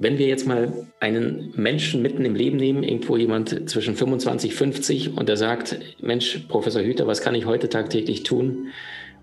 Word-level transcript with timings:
Wenn 0.00 0.16
wir 0.16 0.28
jetzt 0.28 0.46
mal 0.46 0.86
einen 0.98 1.52
Menschen 1.56 2.00
mitten 2.00 2.24
im 2.24 2.34
Leben 2.34 2.56
nehmen, 2.56 2.82
irgendwo 2.82 3.18
jemand 3.18 3.68
zwischen 3.68 3.94
25, 3.94 4.54
50 4.54 5.18
und 5.18 5.28
der 5.28 5.36
sagt, 5.36 5.78
Mensch, 6.00 6.38
Professor 6.48 6.80
Hüter, 6.80 7.06
was 7.06 7.20
kann 7.20 7.34
ich 7.34 7.44
heute 7.44 7.68
tagtäglich 7.68 8.22
tun, 8.22 8.68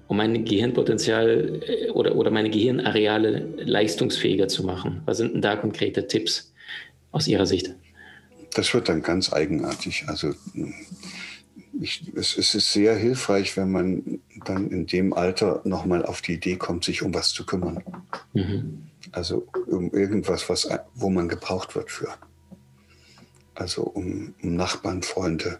um 0.06 0.18
mein 0.18 0.46
Gehirnpotenzial 0.46 1.64
äh, 1.66 1.90
oder, 1.90 2.16
oder 2.16 2.30
meine 2.30 2.52
Gehirnareale 2.52 3.56
leistungsfähiger 3.58 4.50
zu 4.50 4.64
machen? 4.64 5.02
Was 5.06 5.18
sind 5.18 5.34
denn 5.34 5.42
da 5.42 5.56
konkrete 5.56 6.06
Tipps 6.06 6.54
aus 7.12 7.28
Ihrer 7.28 7.48
Sicht? 7.48 7.74
Das 8.54 8.72
wird 8.72 8.88
dann 8.88 9.02
ganz 9.02 9.34
eigenartig. 9.34 10.04
Also 10.06 10.36
ich, 11.80 12.12
es, 12.16 12.38
es, 12.38 12.56
ist 12.56 12.72
sehr 12.72 12.96
hilfreich, 12.96 13.58
wenn 13.58 13.72
man 13.72 14.22
dann 14.46 14.70
in 14.70 14.86
dem 14.88 15.14
Alter 15.14 15.62
nochmal 15.64 16.06
auf 16.06 16.22
die 16.22 16.34
Idee 16.34 16.56
kommt, 16.56 16.84
sich 16.84 17.02
um 17.02 17.14
was 17.14 17.32
zu 17.32 17.46
kümmern. 17.46 17.84
Mhm. 18.34 18.90
Also 19.12 19.48
um 19.68 19.92
irgendwas, 19.92 20.50
was, 20.50 20.68
wo 20.96 21.10
man 21.10 21.28
gebraucht 21.28 21.76
wird 21.76 21.92
für. 21.92 22.14
Also 23.56 23.84
um, 23.84 24.36
um 24.42 24.56
Nachbarn, 24.56 25.02
Freunde, 25.02 25.60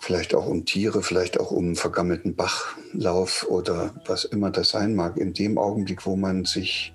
vielleicht 0.00 0.34
auch 0.34 0.46
um 0.46 0.64
Tiere, 0.64 1.02
vielleicht 1.02 1.38
auch 1.40 1.50
um 1.50 1.76
vergammelten 1.76 2.34
Bachlauf 2.34 3.46
oder 3.48 3.94
was 4.06 4.24
immer 4.24 4.50
das 4.50 4.70
sein 4.70 4.94
mag. 4.94 5.16
In 5.16 5.34
dem 5.34 5.58
Augenblick, 5.58 6.06
wo 6.06 6.16
man 6.16 6.44
sich 6.44 6.94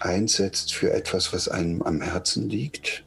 einsetzt 0.00 0.74
für 0.74 0.92
etwas, 0.92 1.32
was 1.32 1.48
einem 1.48 1.82
am 1.82 2.00
Herzen 2.00 2.48
liegt, 2.48 3.04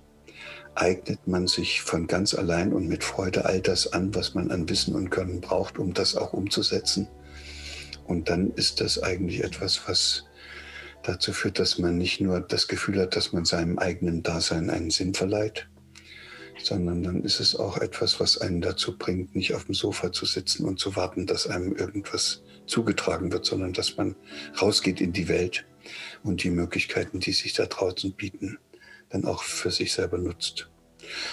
eignet 0.76 1.26
man 1.28 1.48
sich 1.48 1.82
von 1.82 2.08
ganz 2.08 2.34
allein 2.34 2.74
und 2.74 2.88
mit 2.88 3.04
Freude 3.04 3.46
all 3.46 3.62
das 3.62 3.94
an, 3.94 4.14
was 4.14 4.34
man 4.34 4.52
an 4.52 4.70
Wissen 4.70 4.94
und 4.94 5.10
Können 5.10 5.42
braucht, 5.42 5.78
um 5.78 5.94
das 5.94 6.16
auch 6.16 6.34
umzusetzen. 6.34 7.08
Und 8.06 8.30
dann 8.30 8.52
ist 8.52 8.82
das 8.82 9.02
eigentlich 9.02 9.44
etwas, 9.44 9.82
was 9.88 10.26
dazu 11.04 11.34
führt, 11.34 11.60
dass 11.60 11.78
man 11.78 11.98
nicht 11.98 12.20
nur 12.20 12.42
das 12.42 12.68
Gefühl 12.68 13.00
hat, 13.00 13.16
dass 13.16 13.32
man 13.32 13.46
seinem 13.46 13.80
eigenen 13.80 14.24
Dasein 14.24 14.70
einen 14.70 14.92
Sinn 14.92 15.14
verleiht, 15.14 15.68
sondern 16.62 17.04
dann 17.04 17.24
ist 17.24 17.40
es 17.40 17.56
auch 17.56 17.78
etwas, 17.78 18.20
was 18.20 18.38
einen 18.38 18.62
dazu 18.62 18.98
bringt, 18.98 19.36
nicht 19.36 19.54
auf 19.54 19.66
dem 19.66 19.76
Sofa 19.76 20.12
zu 20.12 20.26
sitzen 20.26 20.66
und 20.66 20.80
zu 20.80 20.96
warten, 20.96 21.26
dass 21.26 21.48
einem 21.48 21.76
irgendwas 21.76 22.42
zugetragen 22.66 23.32
wird, 23.32 23.46
sondern 23.46 23.74
dass 23.74 23.98
man 23.98 24.16
rausgeht 24.62 25.00
in 25.00 25.14
die 25.14 25.28
Welt 25.28 25.66
und 26.24 26.44
die 26.44 26.50
Möglichkeiten, 26.50 27.20
die 27.20 27.34
sich 27.34 27.54
da 27.54 27.66
draußen 27.66 28.14
bieten, 28.14 28.58
dann 29.10 29.26
auch 29.26 29.44
für 29.44 29.72
sich 29.72 29.94
selber 29.94 30.18
nutzt. 30.18 30.70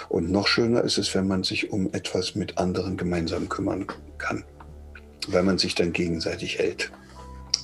Und 0.08 0.30
noch 0.30 0.46
schöner 0.46 0.82
ist 0.82 0.98
es, 0.98 1.14
wenn 1.14 1.26
man 1.26 1.44
sich 1.44 1.70
um 1.70 1.92
etwas 1.92 2.34
mit 2.34 2.58
anderen 2.58 2.96
gemeinsam 2.96 3.48
kümmern 3.48 3.86
kann, 4.18 4.44
weil 5.28 5.42
man 5.42 5.58
sich 5.58 5.74
dann 5.74 5.92
gegenseitig 5.92 6.58
hält 6.58 6.92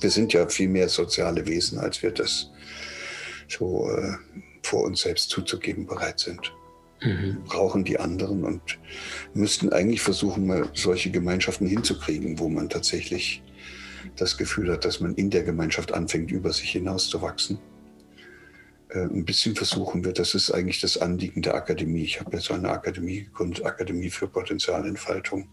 wir 0.01 0.09
sind 0.09 0.33
ja 0.33 0.47
viel 0.47 0.69
mehr 0.69 0.89
soziale 0.89 1.45
Wesen, 1.47 1.79
als 1.79 2.01
wir 2.03 2.11
das 2.11 2.49
so 3.47 3.89
äh, 3.89 4.13
vor 4.63 4.83
uns 4.83 5.01
selbst 5.01 5.29
zuzugeben 5.29 5.85
bereit 5.85 6.19
sind. 6.19 6.53
Mhm. 7.01 7.43
Brauchen 7.45 7.83
die 7.83 7.99
anderen 7.99 8.43
und 8.43 8.61
müssten 9.33 9.71
eigentlich 9.71 10.01
versuchen, 10.01 10.47
mal 10.47 10.69
solche 10.73 11.11
Gemeinschaften 11.11 11.67
hinzukriegen, 11.67 12.39
wo 12.39 12.49
man 12.49 12.69
tatsächlich 12.69 13.41
das 14.15 14.37
Gefühl 14.37 14.71
hat, 14.71 14.85
dass 14.85 14.99
man 14.99 15.15
in 15.15 15.29
der 15.29 15.43
Gemeinschaft 15.43 15.93
anfängt, 15.93 16.31
über 16.31 16.51
sich 16.51 16.71
hinauszuwachsen. 16.71 17.57
Äh, 18.89 18.99
ein 18.99 19.25
bisschen 19.25 19.55
versuchen 19.55 20.03
wir, 20.03 20.13
das 20.13 20.35
ist 20.35 20.51
eigentlich 20.51 20.81
das 20.81 20.97
Anliegen 20.97 21.41
der 21.41 21.55
Akademie. 21.55 22.03
Ich 22.03 22.19
habe 22.19 22.39
so 22.39 22.53
eine 22.53 22.69
Akademie 22.69 23.23
gegründet, 23.23 23.65
Akademie 23.65 24.09
für 24.09 24.27
Potenzialentfaltung 24.27 25.47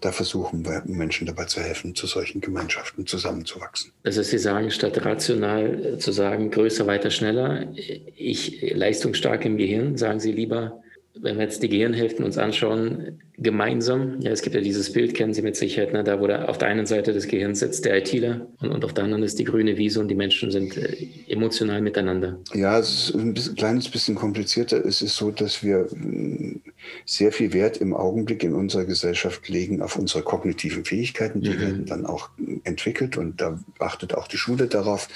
da 0.00 0.12
versuchen 0.12 0.64
wir 0.64 0.82
Menschen 0.86 1.26
dabei 1.26 1.44
zu 1.44 1.60
helfen, 1.60 1.94
zu 1.94 2.06
solchen 2.06 2.40
Gemeinschaften 2.40 3.06
zusammenzuwachsen. 3.06 3.92
Also 4.02 4.22
Sie 4.22 4.38
sagen, 4.38 4.70
statt 4.70 5.04
rational 5.04 5.98
zu 5.98 6.12
sagen, 6.12 6.50
größer, 6.50 6.86
weiter, 6.86 7.10
schneller, 7.10 7.66
ich 7.74 8.72
leistungsstark 8.74 9.44
im 9.44 9.58
Gehirn, 9.58 9.96
sagen 9.96 10.20
Sie 10.20 10.32
lieber, 10.32 10.82
wenn 11.14 11.36
wir 11.36 11.44
jetzt 11.44 11.62
die 11.62 11.68
Gehirnhälften 11.68 12.24
uns 12.24 12.38
anschauen, 12.38 13.20
gemeinsam, 13.36 14.20
ja, 14.20 14.30
es 14.30 14.42
gibt 14.42 14.54
ja 14.54 14.60
dieses 14.60 14.92
Bild, 14.92 15.14
kennen 15.14 15.34
Sie 15.34 15.42
mit 15.42 15.56
Sicherheit, 15.56 15.92
ne, 15.92 16.04
da 16.04 16.20
wo 16.20 16.26
da 16.26 16.44
auf 16.44 16.58
der 16.58 16.68
einen 16.68 16.86
Seite 16.86 17.12
des 17.12 17.26
Gehirns 17.26 17.60
sitzt 17.60 17.84
der 17.84 17.98
ITler 17.98 18.46
und, 18.60 18.70
und 18.70 18.84
auf 18.84 18.92
der 18.92 19.04
anderen 19.04 19.24
ist 19.24 19.38
die 19.38 19.44
grüne 19.44 19.76
Wiese 19.76 19.98
und 20.00 20.08
die 20.08 20.14
Menschen 20.14 20.50
sind 20.52 20.76
äh, 20.76 21.08
emotional 21.26 21.80
miteinander. 21.80 22.38
Ja, 22.54 22.78
es 22.78 23.08
ist 23.08 23.14
ein 23.16 23.34
bisschen, 23.34 23.56
kleines 23.56 23.88
bisschen 23.88 24.14
komplizierter. 24.14 24.84
Es 24.84 25.02
ist 25.02 25.16
so, 25.16 25.30
dass 25.32 25.64
wir 25.64 25.88
mm, 25.90 26.60
sehr 27.06 27.32
viel 27.32 27.52
Wert 27.52 27.78
im 27.78 27.92
Augenblick 27.92 28.44
in 28.44 28.54
unserer 28.54 28.84
Gesellschaft 28.84 29.48
legen 29.48 29.82
auf 29.82 29.96
unsere 29.96 30.22
kognitiven 30.22 30.84
Fähigkeiten. 30.84 31.40
Die 31.40 31.50
mhm. 31.50 31.60
werden 31.60 31.86
dann 31.86 32.06
auch 32.06 32.30
entwickelt 32.64 33.16
und 33.16 33.40
da 33.40 33.58
achtet 33.80 34.14
auch 34.14 34.28
die 34.28 34.38
Schule 34.38 34.68
darauf. 34.68 35.08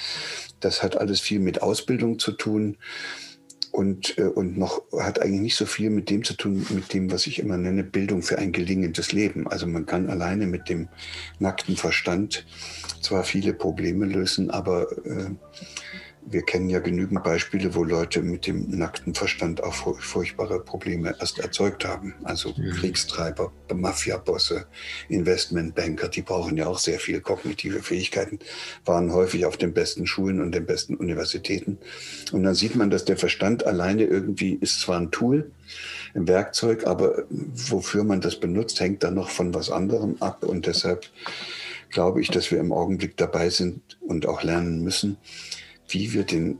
Das 0.59 0.83
hat 0.83 0.97
alles 0.97 1.21
viel 1.21 1.39
mit 1.39 1.61
Ausbildung 1.61 2.19
zu 2.19 2.33
tun 2.33 2.77
und, 3.75 4.17
äh, 4.17 4.23
und 4.23 4.57
noch 4.57 4.83
hat 4.97 5.21
eigentlich 5.21 5.41
nicht 5.41 5.55
so 5.55 5.65
viel 5.65 5.89
mit 5.89 6.09
dem 6.09 6.23
zu 6.23 6.33
tun, 6.35 6.65
mit 6.69 6.93
dem, 6.93 7.11
was 7.11 7.27
ich 7.27 7.39
immer 7.39 7.57
nenne, 7.57 7.83
Bildung 7.83 8.21
für 8.21 8.37
ein 8.37 8.53
gelingendes 8.53 9.11
Leben. 9.11 9.47
Also 9.47 9.67
man 9.67 9.85
kann 9.85 10.09
alleine 10.09 10.47
mit 10.47 10.69
dem 10.69 10.87
nackten 11.39 11.75
Verstand 11.75 12.45
zwar 13.01 13.23
viele 13.23 13.53
Probleme 13.53 14.05
lösen, 14.05 14.49
aber 14.49 14.87
äh, 15.05 15.29
wir 16.27 16.41
kennen 16.41 16.69
ja 16.69 16.79
genügend 16.79 17.23
Beispiele, 17.23 17.75
wo 17.75 17.83
Leute 17.83 18.21
mit 18.21 18.47
dem 18.47 18.69
nackten 18.69 19.13
Verstand 19.13 19.63
auch 19.63 19.73
furchtbare 19.73 20.59
Probleme 20.59 21.15
erst 21.19 21.39
erzeugt 21.39 21.85
haben. 21.85 22.15
Also 22.23 22.53
mhm. 22.57 22.71
Kriegstreiber, 22.71 23.51
Mafiabosse, 23.73 24.65
Investmentbanker, 25.07 26.07
die 26.07 26.23
brauchen 26.23 26.57
ja 26.57 26.67
auch 26.67 26.79
sehr 26.79 26.99
viel 26.99 27.21
kognitive 27.21 27.83
Fähigkeiten, 27.83 28.39
waren 28.85 29.13
häufig 29.13 29.45
auf 29.45 29.57
den 29.57 29.73
besten 29.73 30.07
Schulen 30.07 30.41
und 30.41 30.53
den 30.53 30.65
besten 30.65 30.95
Universitäten. 30.95 31.77
Und 32.31 32.43
dann 32.43 32.55
sieht 32.55 32.75
man, 32.75 32.89
dass 32.89 33.05
der 33.05 33.17
Verstand 33.17 33.65
alleine 33.65 34.03
irgendwie 34.03 34.53
ist 34.53 34.81
zwar 34.81 34.99
ein 34.99 35.11
Tool, 35.11 35.51
ein 36.15 36.27
Werkzeug, 36.27 36.87
aber 36.87 37.23
wofür 37.29 38.03
man 38.03 38.21
das 38.21 38.39
benutzt, 38.39 38.79
hängt 38.79 39.03
dann 39.03 39.13
noch 39.13 39.29
von 39.29 39.53
was 39.53 39.69
anderem 39.69 40.15
ab. 40.21 40.43
Und 40.43 40.65
deshalb 40.65 41.05
glaube 41.91 42.21
ich, 42.21 42.29
dass 42.29 42.51
wir 42.51 42.59
im 42.59 42.71
Augenblick 42.71 43.15
dabei 43.17 43.49
sind 43.49 43.97
und 44.01 44.25
auch 44.25 44.43
lernen 44.43 44.83
müssen, 44.83 45.17
wie 45.87 46.13
wir 46.13 46.23
den 46.23 46.59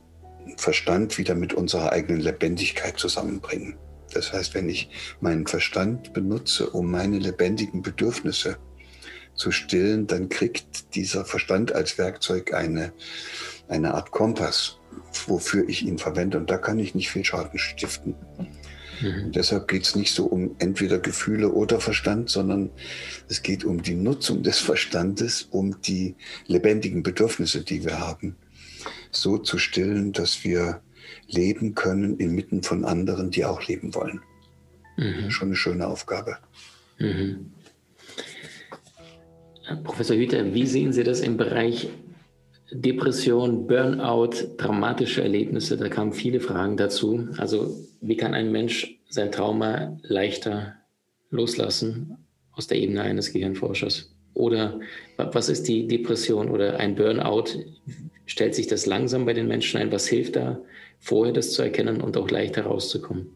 Verstand 0.57 1.17
wieder 1.17 1.35
mit 1.35 1.53
unserer 1.53 1.91
eigenen 1.91 2.21
Lebendigkeit 2.21 2.97
zusammenbringen. 2.97 3.77
Das 4.13 4.31
heißt, 4.31 4.53
wenn 4.53 4.69
ich 4.69 4.89
meinen 5.19 5.47
Verstand 5.47 6.13
benutze, 6.13 6.69
um 6.69 6.89
meine 6.89 7.19
lebendigen 7.19 7.81
Bedürfnisse 7.81 8.57
zu 9.33 9.51
stillen, 9.51 10.07
dann 10.07 10.29
kriegt 10.29 10.95
dieser 10.95 11.25
Verstand 11.25 11.73
als 11.73 11.97
Werkzeug 11.97 12.53
eine, 12.53 12.93
eine 13.67 13.93
Art 13.93 14.11
Kompass, 14.11 14.79
wofür 15.27 15.67
ich 15.67 15.85
ihn 15.85 15.97
verwende. 15.97 16.37
Und 16.37 16.49
da 16.49 16.57
kann 16.57 16.79
ich 16.79 16.95
nicht 16.95 17.09
viel 17.09 17.25
Schaden 17.25 17.59
stiften. 17.59 18.15
Mhm. 19.01 19.31
Deshalb 19.33 19.67
geht 19.67 19.83
es 19.83 19.95
nicht 19.95 20.13
so 20.13 20.25
um 20.25 20.55
entweder 20.59 20.99
Gefühle 20.99 21.51
oder 21.51 21.81
Verstand, 21.81 22.29
sondern 22.29 22.69
es 23.27 23.43
geht 23.43 23.65
um 23.65 23.81
die 23.81 23.95
Nutzung 23.95 24.43
des 24.43 24.59
Verstandes, 24.59 25.47
um 25.51 25.81
die 25.81 26.15
lebendigen 26.47 27.03
Bedürfnisse, 27.03 27.61
die 27.61 27.83
wir 27.83 27.99
haben, 27.99 28.37
so 29.15 29.37
zu 29.37 29.57
stillen, 29.57 30.11
dass 30.11 30.43
wir 30.43 30.81
leben 31.27 31.75
können 31.75 32.17
inmitten 32.17 32.63
von 32.63 32.85
anderen, 32.85 33.31
die 33.31 33.45
auch 33.45 33.67
leben 33.67 33.93
wollen. 33.95 34.21
Mhm. 34.97 35.29
Schon 35.29 35.49
eine 35.49 35.55
schöne 35.55 35.87
Aufgabe. 35.87 36.37
Mhm. 36.99 37.51
Professor 39.83 40.15
Hüter, 40.15 40.53
wie 40.53 40.67
sehen 40.67 40.93
Sie 40.93 41.03
das 41.03 41.21
im 41.21 41.37
Bereich 41.37 41.89
Depression, 42.71 43.67
Burnout, 43.67 44.57
traumatische 44.57 45.23
Erlebnisse? 45.23 45.77
Da 45.77 45.89
kamen 45.89 46.13
viele 46.13 46.39
Fragen 46.39 46.77
dazu. 46.77 47.27
Also 47.37 47.75
wie 48.01 48.17
kann 48.17 48.33
ein 48.33 48.51
Mensch 48.51 48.99
sein 49.09 49.31
Trauma 49.31 49.97
leichter 50.03 50.75
loslassen 51.29 52.17
aus 52.51 52.67
der 52.67 52.77
Ebene 52.77 53.01
eines 53.01 53.31
Gehirnforschers? 53.31 54.11
Oder 54.33 54.79
was 55.17 55.49
ist 55.49 55.67
die 55.67 55.87
Depression 55.87 56.49
oder 56.49 56.77
ein 56.77 56.95
Burnout? 56.95 57.45
Stellt 58.25 58.55
sich 58.55 58.67
das 58.67 58.85
langsam 58.85 59.25
bei 59.25 59.33
den 59.33 59.47
Menschen 59.47 59.79
ein? 59.79 59.91
Was 59.91 60.07
hilft 60.07 60.35
da, 60.35 60.59
vorher 60.99 61.33
das 61.33 61.51
zu 61.51 61.61
erkennen 61.61 62.01
und 62.01 62.17
auch 62.17 62.29
leicht 62.29 62.57
herauszukommen? 62.57 63.35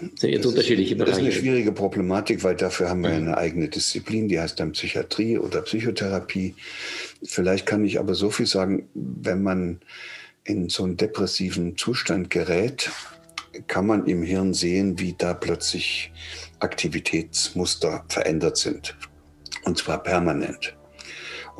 Das 0.00 0.20
sind 0.20 0.30
jetzt 0.30 0.44
das 0.44 0.52
unterschiedliche 0.52 0.94
ist, 0.94 0.98
Bereiche. 0.98 1.16
Das 1.16 1.18
ist 1.18 1.24
eine 1.24 1.32
schwierige 1.32 1.72
Problematik, 1.72 2.44
weil 2.44 2.54
dafür 2.54 2.88
haben 2.88 3.02
wir 3.02 3.10
eine 3.10 3.36
eigene 3.36 3.68
Disziplin, 3.68 4.28
die 4.28 4.38
heißt 4.38 4.60
dann 4.60 4.72
Psychiatrie 4.72 5.38
oder 5.38 5.62
Psychotherapie. 5.62 6.54
Vielleicht 7.24 7.66
kann 7.66 7.84
ich 7.84 7.98
aber 7.98 8.14
so 8.14 8.30
viel 8.30 8.46
sagen, 8.46 8.88
wenn 8.94 9.42
man 9.42 9.80
in 10.44 10.68
so 10.68 10.84
einen 10.84 10.96
depressiven 10.96 11.76
Zustand 11.76 12.30
gerät, 12.30 12.90
kann 13.66 13.86
man 13.86 14.06
im 14.06 14.22
Hirn 14.22 14.54
sehen, 14.54 14.98
wie 14.98 15.14
da 15.16 15.34
plötzlich 15.34 16.12
Aktivitätsmuster 16.60 18.04
verändert 18.08 18.56
sind. 18.56 18.96
Und 19.64 19.76
zwar 19.76 20.02
permanent. 20.02 20.76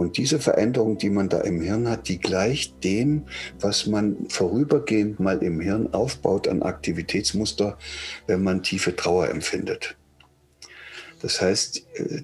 Und 0.01 0.17
diese 0.17 0.41
Veränderung, 0.41 0.97
die 0.97 1.11
man 1.11 1.29
da 1.29 1.43
im 1.43 1.61
Hirn 1.61 1.87
hat, 1.87 2.09
die 2.09 2.19
gleicht 2.19 2.83
dem, 2.85 3.27
was 3.61 3.85
man 3.85 4.17
vorübergehend 4.31 5.21
mal 5.21 5.43
im 5.43 5.61
Hirn 5.61 5.93
aufbaut 5.93 6.49
an 6.49 6.63
Aktivitätsmuster, 6.63 7.77
wenn 8.27 8.43
man 8.43 8.63
tiefe 8.63 8.97
Trauer 8.97 9.29
empfindet. 9.29 9.99
Das 11.21 11.43
heißt, 11.43 11.87
äh, 11.97 12.23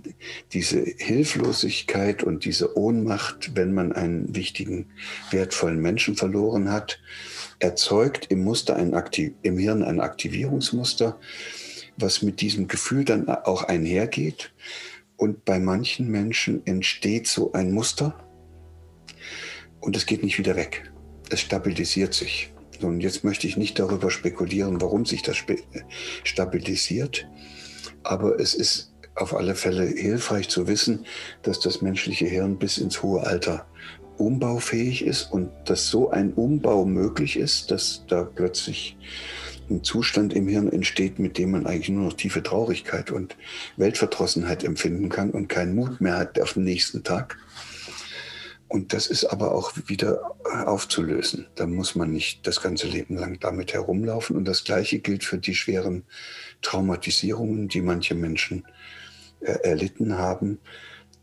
diese 0.55 0.81
Hilflosigkeit 0.81 2.23
und 2.23 2.47
diese 2.47 2.79
Ohnmacht, 2.79 3.55
wenn 3.55 3.75
man 3.75 3.93
einen 3.93 4.35
wichtigen, 4.35 4.87
wertvollen 5.31 5.79
Menschen 5.79 6.17
verloren 6.17 6.73
hat, 6.73 6.99
erzeugt 7.59 8.29
im, 8.31 8.43
Muster 8.43 8.77
ein 8.77 8.95
Aktiv 8.95 9.35
im 9.43 9.59
Hirn 9.59 9.83
ein 9.83 10.01
Aktivierungsmuster, 10.01 11.21
was 11.99 12.23
mit 12.23 12.41
diesem 12.41 12.69
Gefühl 12.69 13.05
dann 13.05 13.29
auch 13.29 13.65
einhergeht. 13.65 14.51
Und 15.17 15.45
bei 15.45 15.59
manchen 15.59 16.11
Menschen 16.11 16.67
entsteht 16.67 17.27
so 17.27 17.53
ein 17.53 17.73
Muster 17.73 18.15
und 19.81 19.97
es 19.97 20.07
geht 20.07 20.23
nicht 20.23 20.39
wieder 20.39 20.57
weg. 20.57 20.93
Es 21.31 21.41
stabilisiert 21.41 22.15
sich. 22.15 22.53
Und 22.83 23.01
jetzt 23.01 23.25
möchte 23.25 23.47
ich 23.47 23.57
nicht 23.57 23.79
darüber 23.79 24.11
spekulieren, 24.11 24.81
warum 24.81 25.07
sich 25.07 25.23
das 25.23 25.37
stabilisiert. 26.25 27.27
Aber 28.03 28.39
es 28.39 28.55
ist 28.55 28.93
auf 29.15 29.35
alle 29.35 29.55
Fälle 29.55 29.87
hilfreich 29.87 30.49
zu 30.49 30.69
wissen, 30.69 31.07
dass 31.43 31.61
das 31.61 31.81
menschliche 31.81 32.27
Hirn 32.27 32.59
bis 32.59 32.79
ins 32.79 33.03
hohe 33.03 33.23
Alter 33.23 33.67
umbaufähig 34.19 35.05
ist 35.05 35.33
und 35.33 35.51
dass 35.65 35.89
so 35.89 36.11
ein 36.11 36.33
Umbau 36.35 36.85
möglich 36.85 37.37
ist, 37.37 37.71
dass 37.71 38.05
da 38.09 38.25
plötzlich 38.25 38.97
ein 39.71 39.85
Zustand 39.85 40.33
im 40.35 40.49
Hirn 40.49 40.71
entsteht, 40.73 41.19
mit 41.19 41.39
dem 41.39 41.51
man 41.51 41.67
eigentlich 41.67 41.89
nur 41.89 42.05
noch 42.05 42.13
tiefe 42.15 42.43
Traurigkeit 42.43 43.11
und 43.11 43.37
Weltverdrossenheit 43.77 44.65
empfinden 44.65 45.09
kann 45.09 45.31
und 45.31 45.49
keinen 45.49 45.75
Mut 45.75 46.01
mehr 46.01 46.19
hat 46.19 46.41
auf 46.41 46.55
den 46.55 46.65
nächsten 46.65 47.05
Tag. 47.05 47.39
Und 48.69 48.93
das 48.93 49.07
ist 49.07 49.25
aber 49.25 49.53
auch 49.53 49.73
wieder 49.87 50.35
aufzulösen. 50.43 51.47
Da 51.55 51.67
muss 51.67 51.95
man 51.95 52.11
nicht 52.11 52.47
das 52.47 52.61
ganze 52.61 52.89
Leben 52.89 53.17
lang 53.17 53.39
damit 53.39 53.73
herumlaufen. 53.73 54.37
Und 54.37 54.45
das 54.45 54.65
Gleiche 54.65 54.99
gilt 54.99 55.23
für 55.23 55.39
die 55.39 55.55
schweren 55.55 56.05
Traumatisierungen, 56.63 57.69
die 57.69 57.81
manche 57.81 58.15
Menschen 58.15 58.65
äh, 59.41 59.53
erlitten 59.63 60.19
haben. 60.19 60.59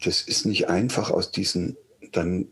Das 0.04 0.22
ist 0.22 0.46
nicht 0.46 0.70
einfach 0.70 1.12
aus 1.12 1.32
diesen 1.32 1.76
dann 2.14 2.48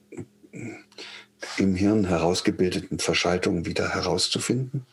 im 1.57 1.75
Hirn 1.75 2.05
herausgebildeten 2.05 2.99
Verschaltungen 2.99 3.65
wieder 3.65 3.93
herauszufinden 3.93 4.85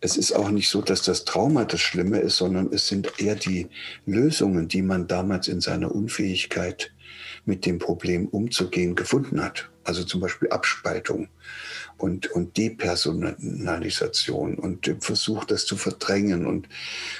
es 0.00 0.16
ist 0.16 0.32
auch 0.32 0.50
nicht 0.50 0.68
so, 0.68 0.80
dass 0.80 1.02
das 1.02 1.24
Trauma 1.24 1.64
das 1.64 1.80
Schlimme 1.80 2.20
ist, 2.20 2.36
sondern 2.36 2.72
es 2.72 2.86
sind 2.88 3.12
eher 3.18 3.34
die 3.34 3.66
Lösungen, 4.06 4.68
die 4.68 4.82
man 4.82 5.08
damals 5.08 5.48
in 5.48 5.60
seiner 5.60 5.92
Unfähigkeit 5.92 6.92
mit 7.44 7.66
dem 7.66 7.78
Problem 7.78 8.28
umzugehen 8.28 8.94
gefunden 8.94 9.42
hat. 9.42 9.70
Also 9.82 10.04
zum 10.04 10.20
Beispiel 10.20 10.50
Abspaltung 10.50 11.28
und, 11.96 12.30
und 12.30 12.56
Depersonalisation 12.56 14.54
und 14.56 14.94
versucht, 15.00 15.50
das 15.50 15.66
zu 15.66 15.76
verdrängen. 15.76 16.46
Und, 16.46 16.68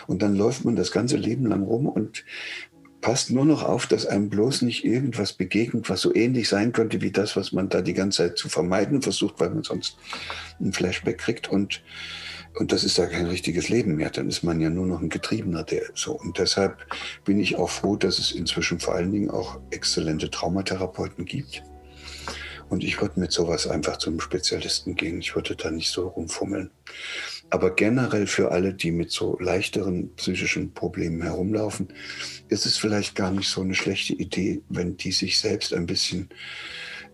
und 0.07 0.23
dann 0.23 0.37
läuft 0.37 0.65
man 0.65 0.77
das 0.77 0.93
ganze 0.93 1.17
Leben 1.17 1.47
lang 1.47 1.63
rum 1.63 1.87
und 1.87 2.25
passt 3.01 3.31
nur 3.31 3.45
noch 3.45 3.63
auf, 3.63 3.87
dass 3.87 4.07
einem 4.07 4.29
bloß 4.29 4.63
nicht 4.63 4.85
irgendwas 4.85 5.33
begegnet, 5.33 5.89
was 5.89 6.01
so 6.01 6.15
ähnlich 6.15 6.49
sein 6.49 6.73
könnte 6.73 7.01
wie 7.01 7.11
das, 7.11 7.37
was 7.37 7.53
man 7.53 7.69
da 7.69 7.81
die 7.81 7.95
ganze 7.95 8.25
Zeit 8.25 8.39
zu 8.39 8.49
vermeiden 8.49 9.03
versucht, 9.03 9.41
weil 9.41 9.51
man 9.51 9.63
sonst 9.63 9.97
ein 10.61 10.73
Flashback 10.73 11.19
kriegt. 11.19 11.49
Und 11.49 11.83
und 12.55 12.73
das 12.73 12.85
ist 12.85 12.99
ja 12.99 13.07
kein 13.07 13.27
richtiges 13.27 13.69
Leben 13.69 13.97
mehr. 13.97 14.11
Dann 14.11 14.29
ist 14.29 14.43
man 14.43 14.61
ja 14.61 14.71
nur 14.71 14.87
noch 14.87 15.01
ein 15.01 15.09
Getriebener, 15.09 15.63
der 15.63 15.83
so. 15.95 16.13
Und 16.13 16.39
deshalb 16.39 16.77
bin 17.25 17.39
ich 17.39 17.57
auch 17.57 17.71
froh, 17.71 17.97
dass 17.97 18.19
es 18.19 18.33
inzwischen 18.33 18.81
vor 18.81 18.95
allen 18.95 19.13
Dingen 19.13 19.31
auch 19.31 19.61
exzellente 19.71 20.31
Traumatherapeuten 20.31 21.25
gibt. 21.25 21.63
Und 22.69 22.85
ich 22.85 23.01
würde 23.01 23.19
mit 23.21 23.33
sowas 23.33 23.67
einfach 23.67 23.97
zum 23.97 24.21
Spezialisten 24.21 24.95
gehen. 24.95 25.21
Ich 25.21 25.35
würde 25.35 25.57
da 25.57 25.71
nicht 25.71 25.91
so 25.91 26.09
rumfummeln. 26.09 26.71
Aber 27.51 27.75
generell 27.75 28.27
für 28.27 28.51
alle, 28.51 28.75
die 28.75 28.91
mit 28.91 29.11
so 29.11 29.39
leichteren 29.41 30.15
psychischen 30.17 30.75
Problemen 30.75 31.23
herumlaufen, 31.23 31.89
ist 32.49 32.67
es 32.67 32.77
vielleicht 32.77 33.15
gar 33.15 33.31
nicht 33.31 33.49
so 33.49 33.63
eine 33.63 33.75
schlechte 33.75 34.13
Idee, 34.13 34.61
wenn 34.69 34.99
die 34.99 35.13
sich 35.13 35.39
selbst 35.39 35.73
ein 35.73 35.87
bisschen 35.87 36.29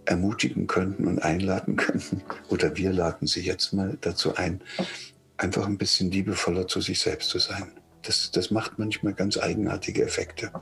ermutigen 0.06 0.66
könnten 0.66 1.06
und 1.06 1.20
einladen 1.20 1.76
könnten. 1.76 2.22
Oder 2.48 2.76
wir 2.76 2.92
laden 2.92 3.28
sie 3.28 3.42
jetzt 3.42 3.72
mal 3.72 3.96
dazu 4.00 4.34
ein, 4.34 4.60
einfach 5.36 5.66
ein 5.66 5.78
bisschen 5.78 6.10
liebevoller 6.10 6.66
zu 6.66 6.80
sich 6.80 7.00
selbst 7.00 7.30
zu 7.30 7.38
sein. 7.38 7.72
Das, 8.02 8.30
das 8.30 8.50
macht 8.50 8.78
manchmal 8.78 9.14
ganz 9.14 9.38
eigenartige 9.38 10.04
Effekte. 10.04 10.52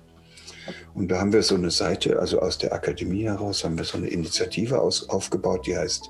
Und 0.94 1.08
da 1.08 1.19
haben 1.19 1.32
wir 1.32 1.42
so 1.42 1.56
eine 1.56 1.70
Seite, 1.70 2.20
also 2.20 2.40
aus 2.40 2.58
der 2.58 2.72
Akademie 2.72 3.24
heraus 3.24 3.64
haben 3.64 3.76
wir 3.76 3.84
so 3.84 3.98
eine 3.98 4.06
Initiative 4.08 4.80
aus, 4.80 5.08
aufgebaut, 5.08 5.66
die 5.66 5.76
heißt 5.76 6.08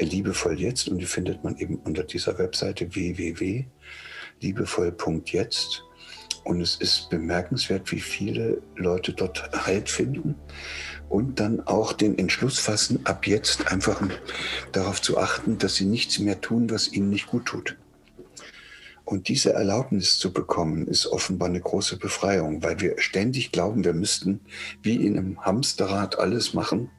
Liebevoll 0.00 0.58
jetzt 0.60 0.88
und 0.88 0.98
die 0.98 1.06
findet 1.06 1.44
man 1.44 1.56
eben 1.58 1.76
unter 1.76 2.02
dieser 2.04 2.38
Webseite 2.38 2.94
www.liebevoll.jetzt. 2.94 5.82
Und 6.44 6.60
es 6.60 6.76
ist 6.76 7.10
bemerkenswert, 7.10 7.90
wie 7.90 8.00
viele 8.00 8.60
Leute 8.76 9.14
dort 9.14 9.50
Halt 9.66 9.88
finden 9.88 10.34
und 11.08 11.40
dann 11.40 11.66
auch 11.66 11.94
den 11.94 12.18
Entschluss 12.18 12.58
fassen, 12.58 13.00
ab 13.04 13.26
jetzt 13.26 13.72
einfach 13.72 14.02
darauf 14.72 15.00
zu 15.00 15.16
achten, 15.16 15.56
dass 15.56 15.76
sie 15.76 15.86
nichts 15.86 16.18
mehr 16.18 16.38
tun, 16.40 16.70
was 16.70 16.92
ihnen 16.92 17.08
nicht 17.08 17.28
gut 17.28 17.46
tut. 17.46 17.78
Und 19.04 19.28
diese 19.28 19.52
Erlaubnis 19.52 20.18
zu 20.18 20.32
bekommen, 20.32 20.88
ist 20.88 21.06
offenbar 21.06 21.48
eine 21.48 21.60
große 21.60 21.98
Befreiung, 21.98 22.62
weil 22.62 22.80
wir 22.80 22.98
ständig 22.98 23.52
glauben, 23.52 23.84
wir 23.84 23.92
müssten 23.92 24.40
wie 24.82 24.96
in 25.06 25.18
einem 25.18 25.40
Hamsterrad 25.44 26.18
alles 26.18 26.54
machen, 26.54 26.90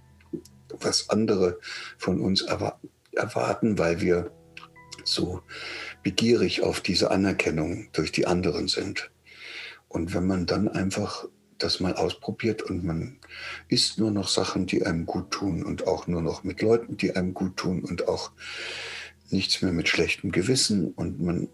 was 0.69 1.09
andere 1.09 1.59
von 1.97 2.21
uns 2.21 2.41
erwarten, 2.43 3.77
weil 3.79 4.01
wir 4.01 4.31
so 5.03 5.41
begierig 6.03 6.61
auf 6.61 6.81
diese 6.81 7.11
Anerkennung 7.11 7.87
durch 7.93 8.11
die 8.11 8.27
anderen 8.27 8.67
sind. 8.67 9.11
Und 9.87 10.13
wenn 10.13 10.27
man 10.27 10.45
dann 10.45 10.67
einfach 10.67 11.25
das 11.57 11.79
mal 11.79 11.95
ausprobiert 11.95 12.61
und 12.61 12.83
man 12.83 13.17
isst 13.69 13.97
nur 13.97 14.11
noch 14.11 14.27
Sachen, 14.27 14.65
die 14.65 14.85
einem 14.85 15.05
gut 15.05 15.31
tun 15.31 15.63
und 15.63 15.87
auch 15.87 16.05
nur 16.05 16.21
noch 16.21 16.43
mit 16.43 16.61
Leuten, 16.61 16.97
die 16.97 17.15
einem 17.15 17.33
gut 17.33 17.57
tun 17.57 17.83
und 17.83 18.07
auch 18.07 18.31
nichts 19.29 19.61
mehr 19.61 19.71
mit 19.71 19.87
schlechtem 19.87 20.31
Gewissen 20.31 20.91
und 20.93 21.21
man 21.21 21.47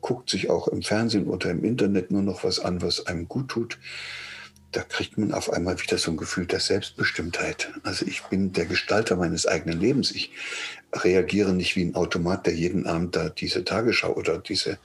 guckt 0.00 0.30
sich 0.30 0.50
auch 0.50 0.68
im 0.68 0.82
Fernsehen 0.82 1.26
oder 1.26 1.50
im 1.50 1.64
Internet 1.64 2.10
nur 2.10 2.22
noch 2.22 2.44
was 2.44 2.60
an, 2.60 2.82
was 2.82 3.06
einem 3.06 3.28
gut 3.28 3.48
tut, 3.48 3.78
da 4.72 4.82
kriegt 4.82 5.16
man 5.16 5.32
auf 5.32 5.50
einmal 5.50 5.80
wieder 5.80 5.96
so 5.96 6.10
ein 6.10 6.18
Gefühl 6.18 6.46
der 6.46 6.60
Selbstbestimmtheit. 6.60 7.72
Also 7.82 8.04
ich 8.04 8.22
bin 8.24 8.52
der 8.52 8.66
Gestalter 8.66 9.16
meines 9.16 9.46
eigenen 9.46 9.80
Lebens. 9.80 10.10
Ich 10.10 10.32
reagiere 10.92 11.54
nicht 11.54 11.76
wie 11.76 11.84
ein 11.84 11.94
Automat, 11.94 12.46
der 12.46 12.54
jeden 12.54 12.86
Abend 12.86 13.16
da 13.16 13.30
diese 13.30 13.64
Tagesschau 13.64 14.12
oder 14.14 14.38
diese, 14.38 14.78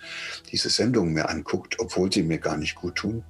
diese 0.51 0.69
Sendung 0.69 1.11
mir 1.11 1.29
anguckt, 1.29 1.79
obwohl 1.79 2.11
sie 2.11 2.23
mir 2.23 2.37
gar 2.37 2.55
nicht 2.55 2.75
gut 2.75 2.95
tun. 2.95 3.23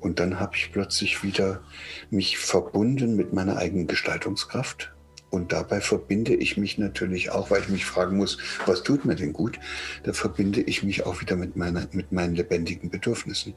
Und 0.00 0.18
dann 0.18 0.40
habe 0.40 0.56
ich 0.56 0.72
plötzlich 0.72 1.22
wieder 1.22 1.62
mich 2.10 2.38
verbunden 2.38 3.16
mit 3.16 3.32
meiner 3.34 3.58
eigenen 3.58 3.86
Gestaltungskraft, 3.86 4.94
und 5.30 5.52
dabei 5.52 5.80
verbinde 5.80 6.34
ich 6.34 6.56
mich 6.56 6.78
natürlich 6.78 7.30
auch, 7.30 7.50
weil 7.50 7.62
ich 7.62 7.68
mich 7.68 7.84
fragen 7.84 8.16
muss, 8.16 8.38
was 8.64 8.82
tut 8.82 9.04
mir 9.04 9.16
denn 9.16 9.32
gut? 9.32 9.58
Da 10.04 10.12
verbinde 10.12 10.60
ich 10.62 10.82
mich 10.82 11.04
auch 11.04 11.20
wieder 11.20 11.36
mit, 11.36 11.56
meiner, 11.56 11.88
mit 11.92 12.12
meinen 12.12 12.34
lebendigen 12.34 12.90
Bedürfnissen. 12.90 13.54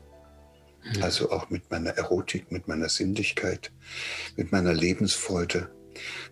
Mhm. 0.83 1.03
Also 1.03 1.31
auch 1.31 1.49
mit 1.49 1.69
meiner 1.69 1.91
Erotik, 1.91 2.51
mit 2.51 2.67
meiner 2.67 2.89
Sinnlichkeit, 2.89 3.71
mit 4.35 4.51
meiner 4.51 4.73
Lebensfreude, 4.73 5.69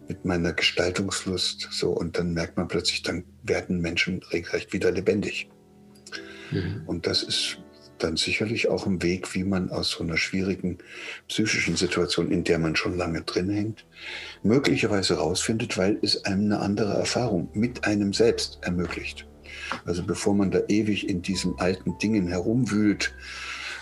mit 0.08 0.26
meiner 0.26 0.54
Gestaltungslust. 0.54 1.70
So, 1.72 1.92
und 1.92 2.18
dann 2.18 2.34
merkt 2.34 2.58
man 2.58 2.68
plötzlich, 2.68 3.04
dann 3.04 3.24
werden 3.44 3.80
Menschen 3.80 4.24
regelrecht 4.32 4.74
wieder 4.74 4.92
lebendig. 4.92 5.50
Mhm. 6.52 6.84
Und 6.86 7.08
das 7.08 7.24
ist 7.24 7.60
dann 8.04 8.18
sicherlich 8.18 8.68
auch 8.70 8.86
ein 8.86 9.02
Weg, 9.02 9.34
wie 9.34 9.44
man 9.44 9.70
aus 9.70 9.92
so 9.92 10.04
einer 10.04 10.18
schwierigen 10.18 10.78
psychischen 11.28 11.76
Situation, 11.76 12.32
in 12.32 12.44
der 12.44 12.60
man 12.60 12.76
schon 12.76 12.98
lange 12.98 13.22
drin 13.22 13.50
hängt, 13.50 13.86
möglicherweise 14.44 15.16
rausfindet, 15.16 15.78
weil 15.78 15.98
es 16.02 16.26
einem 16.26 16.46
eine 16.46 16.60
andere 16.60 16.94
Erfahrung 16.94 17.50
mit 17.54 17.86
einem 17.86 18.14
selbst 18.14 18.60
ermöglicht. 18.62 19.28
Also 19.86 20.04
bevor 20.04 20.36
man 20.36 20.52
da 20.52 20.60
ewig 20.68 21.10
in 21.10 21.22
diesen 21.22 21.58
alten 21.60 21.98
Dingen 21.98 22.28
herumwühlt 22.28 23.14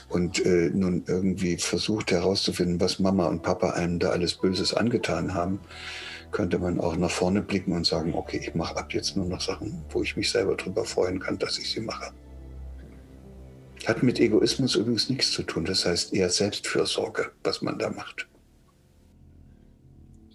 und 0.09 0.45
äh, 0.45 0.69
nun 0.73 1.03
irgendwie 1.07 1.57
versucht 1.57 2.11
herauszufinden, 2.11 2.79
was 2.79 2.99
Mama 2.99 3.27
und 3.27 3.43
Papa 3.43 3.71
einem 3.71 3.99
da 3.99 4.09
alles 4.09 4.35
Böses 4.35 4.73
angetan 4.73 5.33
haben, 5.33 5.59
könnte 6.31 6.59
man 6.59 6.79
auch 6.79 6.95
nach 6.95 7.11
vorne 7.11 7.41
blicken 7.41 7.73
und 7.73 7.85
sagen, 7.85 8.13
okay, 8.13 8.41
ich 8.41 8.55
mache 8.55 8.77
ab 8.77 8.93
jetzt 8.93 9.15
nur 9.15 9.25
noch 9.25 9.41
Sachen, 9.41 9.83
wo 9.89 10.03
ich 10.03 10.17
mich 10.17 10.29
selber 10.29 10.55
darüber 10.55 10.85
freuen 10.85 11.19
kann, 11.19 11.37
dass 11.37 11.57
ich 11.57 11.69
sie 11.69 11.81
mache. 11.81 12.11
Hat 13.85 14.01
mit 14.01 14.19
Egoismus 14.19 14.75
übrigens 14.75 15.09
nichts 15.09 15.31
zu 15.31 15.43
tun. 15.43 15.65
Das 15.65 15.85
heißt 15.85 16.13
eher 16.13 16.29
Selbstfürsorge, 16.29 17.31
was 17.43 17.61
man 17.61 17.77
da 17.77 17.89
macht. 17.89 18.27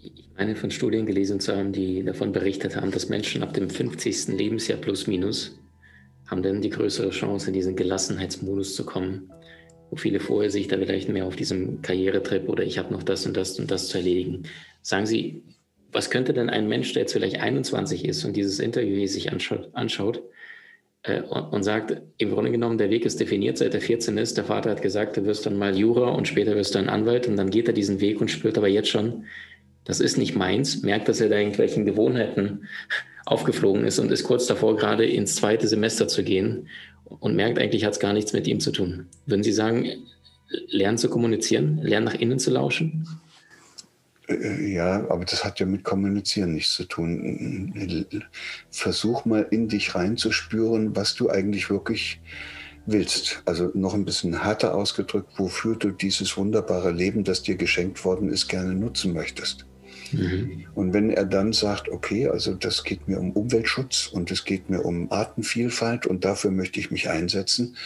Ich 0.01 0.29
meine 0.37 0.55
von 0.55 0.71
Studien 0.71 1.05
gelesen 1.05 1.39
zu 1.39 1.55
haben, 1.55 1.73
die 1.73 2.03
davon 2.03 2.31
berichtet 2.31 2.75
haben, 2.75 2.91
dass 2.91 3.09
Menschen 3.09 3.43
ab 3.43 3.53
dem 3.53 3.69
50. 3.69 4.29
Lebensjahr 4.29 4.79
plus 4.79 5.05
minus 5.07 5.59
haben 6.27 6.43
dann 6.43 6.61
die 6.61 6.69
größere 6.69 7.09
Chance, 7.09 7.47
in 7.47 7.53
diesen 7.53 7.75
Gelassenheitsmodus 7.75 8.73
zu 8.73 8.85
kommen, 8.85 9.29
wo 9.89 9.97
viele 9.97 10.21
vorher 10.21 10.49
sich 10.49 10.69
da 10.69 10.77
vielleicht 10.77 11.09
mehr 11.09 11.25
auf 11.25 11.35
diesem 11.35 11.81
Karrieretrip 11.81 12.47
oder 12.47 12.63
ich 12.63 12.77
habe 12.77 12.93
noch 12.93 13.03
das 13.03 13.25
und 13.25 13.35
das 13.35 13.59
und 13.59 13.69
das 13.69 13.89
zu 13.89 13.97
erledigen. 13.97 14.43
Sagen 14.81 15.05
Sie, 15.05 15.43
was 15.91 16.09
könnte 16.09 16.33
denn 16.33 16.49
ein 16.49 16.69
Mensch, 16.69 16.93
der 16.93 17.01
jetzt 17.01 17.11
vielleicht 17.11 17.41
21 17.41 18.05
ist 18.05 18.23
und 18.23 18.37
dieses 18.37 18.59
Interview 18.59 19.05
sich 19.07 19.29
anschaut, 19.29 19.69
anschaut 19.73 20.23
äh, 21.03 21.21
und, 21.21 21.63
sagt, 21.63 22.01
im 22.17 22.31
Grunde 22.31 22.51
genommen, 22.51 22.77
der 22.77 22.89
Weg 22.89 23.05
ist 23.05 23.19
definiert, 23.19 23.57
seit 23.57 23.73
er 23.73 23.81
14 23.81 24.17
ist. 24.17 24.37
Der 24.37 24.45
Vater 24.45 24.69
hat 24.69 24.81
gesagt, 24.81 25.17
du 25.17 25.25
wirst 25.25 25.45
dann 25.45 25.57
mal 25.57 25.77
Jura 25.77 26.09
und 26.09 26.27
später 26.27 26.55
wirst 26.55 26.75
du 26.75 26.79
ein 26.79 26.89
Anwalt 26.89 27.27
und 27.27 27.37
dann 27.37 27.49
geht 27.49 27.67
er 27.67 27.73
diesen 27.73 28.01
Weg 28.01 28.21
und 28.21 28.29
spürt 28.29 28.57
aber 28.57 28.67
jetzt 28.67 28.89
schon, 28.89 29.25
das 29.83 29.99
ist 29.99 30.17
nicht 30.17 30.35
meins, 30.35 30.83
merkt, 30.83 31.09
dass 31.09 31.21
er 31.21 31.29
da 31.29 31.37
irgendwelchen 31.37 31.85
Gewohnheiten 31.85 32.67
aufgeflogen 33.25 33.85
ist 33.85 33.97
und 33.99 34.11
ist 34.11 34.23
kurz 34.23 34.45
davor, 34.45 34.75
gerade 34.75 35.05
ins 35.05 35.35
zweite 35.35 35.67
Semester 35.67 36.07
zu 36.07 36.23
gehen 36.23 36.67
und 37.05 37.35
merkt, 37.35 37.59
eigentlich 37.59 37.83
hat 37.83 37.93
es 37.93 37.99
gar 37.99 38.13
nichts 38.13 38.33
mit 38.33 38.47
ihm 38.47 38.59
zu 38.59 38.71
tun. 38.71 39.07
Würden 39.25 39.43
Sie 39.43 39.51
sagen, 39.51 39.87
lernen 40.67 40.97
zu 40.97 41.09
kommunizieren, 41.09 41.79
lernen 41.81 42.05
nach 42.05 42.13
innen 42.13 42.39
zu 42.39 42.51
lauschen? 42.51 43.07
Äh, 44.31 44.73
ja, 44.73 45.09
aber 45.09 45.25
das 45.25 45.43
hat 45.43 45.59
ja 45.59 45.65
mit 45.65 45.83
Kommunizieren 45.83 46.53
nichts 46.53 46.73
zu 46.73 46.85
tun. 46.85 48.09
Versuch 48.69 49.25
mal 49.25 49.47
in 49.51 49.67
dich 49.67 49.95
reinzuspüren, 49.95 50.95
was 50.95 51.15
du 51.15 51.29
eigentlich 51.29 51.69
wirklich 51.69 52.21
willst. 52.85 53.43
Also 53.45 53.71
noch 53.73 53.93
ein 53.93 54.05
bisschen 54.05 54.43
härter 54.43 54.75
ausgedrückt, 54.75 55.33
wofür 55.37 55.75
du 55.75 55.91
dieses 55.91 56.35
wunderbare 56.37 56.91
Leben, 56.91 57.23
das 57.23 57.43
dir 57.43 57.55
geschenkt 57.55 58.03
worden 58.05 58.29
ist, 58.29 58.47
gerne 58.47 58.73
nutzen 58.73 59.13
möchtest. 59.13 59.65
Mhm. 60.11 60.65
Und 60.75 60.93
wenn 60.93 61.09
er 61.09 61.25
dann 61.25 61.53
sagt, 61.53 61.89
okay, 61.89 62.27
also 62.27 62.53
das 62.53 62.83
geht 62.83 63.07
mir 63.07 63.19
um 63.19 63.31
Umweltschutz 63.31 64.07
und 64.07 64.31
es 64.31 64.43
geht 64.43 64.69
mir 64.69 64.81
um 64.81 65.11
Artenvielfalt 65.11 66.05
und 66.05 66.25
dafür 66.25 66.51
möchte 66.51 66.79
ich 66.79 66.91
mich 66.91 67.09
einsetzen, 67.09 67.77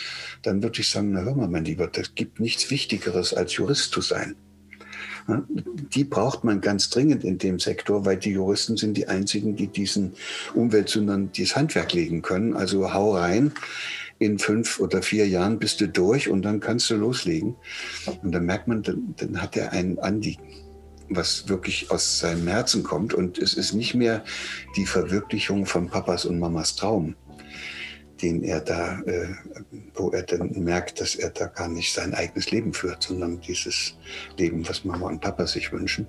dann 0.42 0.64
würde 0.64 0.80
ich 0.80 0.90
sagen, 0.90 1.12
na 1.12 1.22
hör 1.22 1.36
mal, 1.36 1.48
mein 1.48 1.66
Lieber, 1.66 1.88
das 1.88 2.16
gibt 2.16 2.40
nichts 2.40 2.72
Wichtigeres 2.72 3.34
als 3.34 3.56
Jurist 3.56 3.92
zu 3.92 4.02
sein. 4.02 4.36
Die 5.28 6.04
braucht 6.04 6.44
man 6.44 6.62
ganz 6.62 6.90
dringend 6.90 7.24
in 7.24 7.38
dem 7.38 7.60
Sektor, 7.60 8.06
weil 8.06 8.18
die 8.18 8.32
Juristen 8.32 8.78
sind 8.78 8.96
die 8.96 9.08
einzigen, 9.08 9.56
die 9.56 9.68
diesen 9.68 10.14
Umweltsündern 10.54 11.32
dieses 11.32 11.56
Handwerk 11.56 11.94
legen 11.94 12.22
können. 12.22 12.54
Also 12.54 12.94
hau 12.94 13.16
rein. 13.16 13.52
In 14.18 14.40
fünf 14.40 14.80
oder 14.80 15.02
vier 15.02 15.28
Jahren 15.28 15.60
bist 15.60 15.82
du 15.82 15.90
durch 15.90 16.30
und 16.30 16.44
dann 16.44 16.60
kannst 16.60 16.90
du 16.90 16.96
loslegen. 16.96 17.56
Und 18.24 18.32
dann 18.32 18.46
merkt 18.46 18.68
man, 18.68 18.82
dann, 18.82 19.14
dann 19.18 19.42
hat 19.42 19.58
er 19.58 19.72
ein 19.74 20.00
Anliegen 20.00 20.44
was 21.10 21.48
wirklich 21.48 21.92
aus 21.92 22.20
seinem 22.20 22.48
Herzen 22.48 22.84
kommt. 22.84 23.14
Und 23.14 23.38
es 23.38 23.54
ist 23.54 23.74
nicht 23.74 23.94
mehr 23.94 24.24
die 24.76 24.86
Verwirklichung 24.86 25.66
von 25.66 25.88
Papas 25.88 26.26
und 26.26 26.40
Mamas 26.40 26.76
Traum, 26.76 27.16
den 28.22 28.44
er 28.44 28.62
da, 28.62 29.00
äh, 29.02 29.28
wo 29.94 30.10
er 30.10 30.24
dann 30.24 30.52
merkt, 30.64 31.02
dass 31.02 31.16
er 31.16 31.30
da 31.30 31.48
gar 31.48 31.68
nicht 31.68 31.94
sein 31.94 32.14
eigenes 32.14 32.52
Leben 32.52 32.74
führt, 32.74 33.04
sondern 33.04 33.42
dieses 33.42 33.96
Leben, 34.38 34.68
was 34.68 34.86
Mama 34.86 35.08
und 35.08 35.22
Papa 35.22 35.48
sich 35.48 35.72
wünschen. 35.72 36.08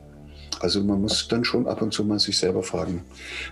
Also 0.61 0.83
man 0.83 1.03
muss 1.03 1.29
dann 1.29 1.45
schon 1.45 1.67
ab 1.67 1.83
und 1.83 1.93
zu 1.93 2.05
mal 2.05 2.19
sich 2.19 2.39
selber 2.39 2.63
fragen, 2.63 3.05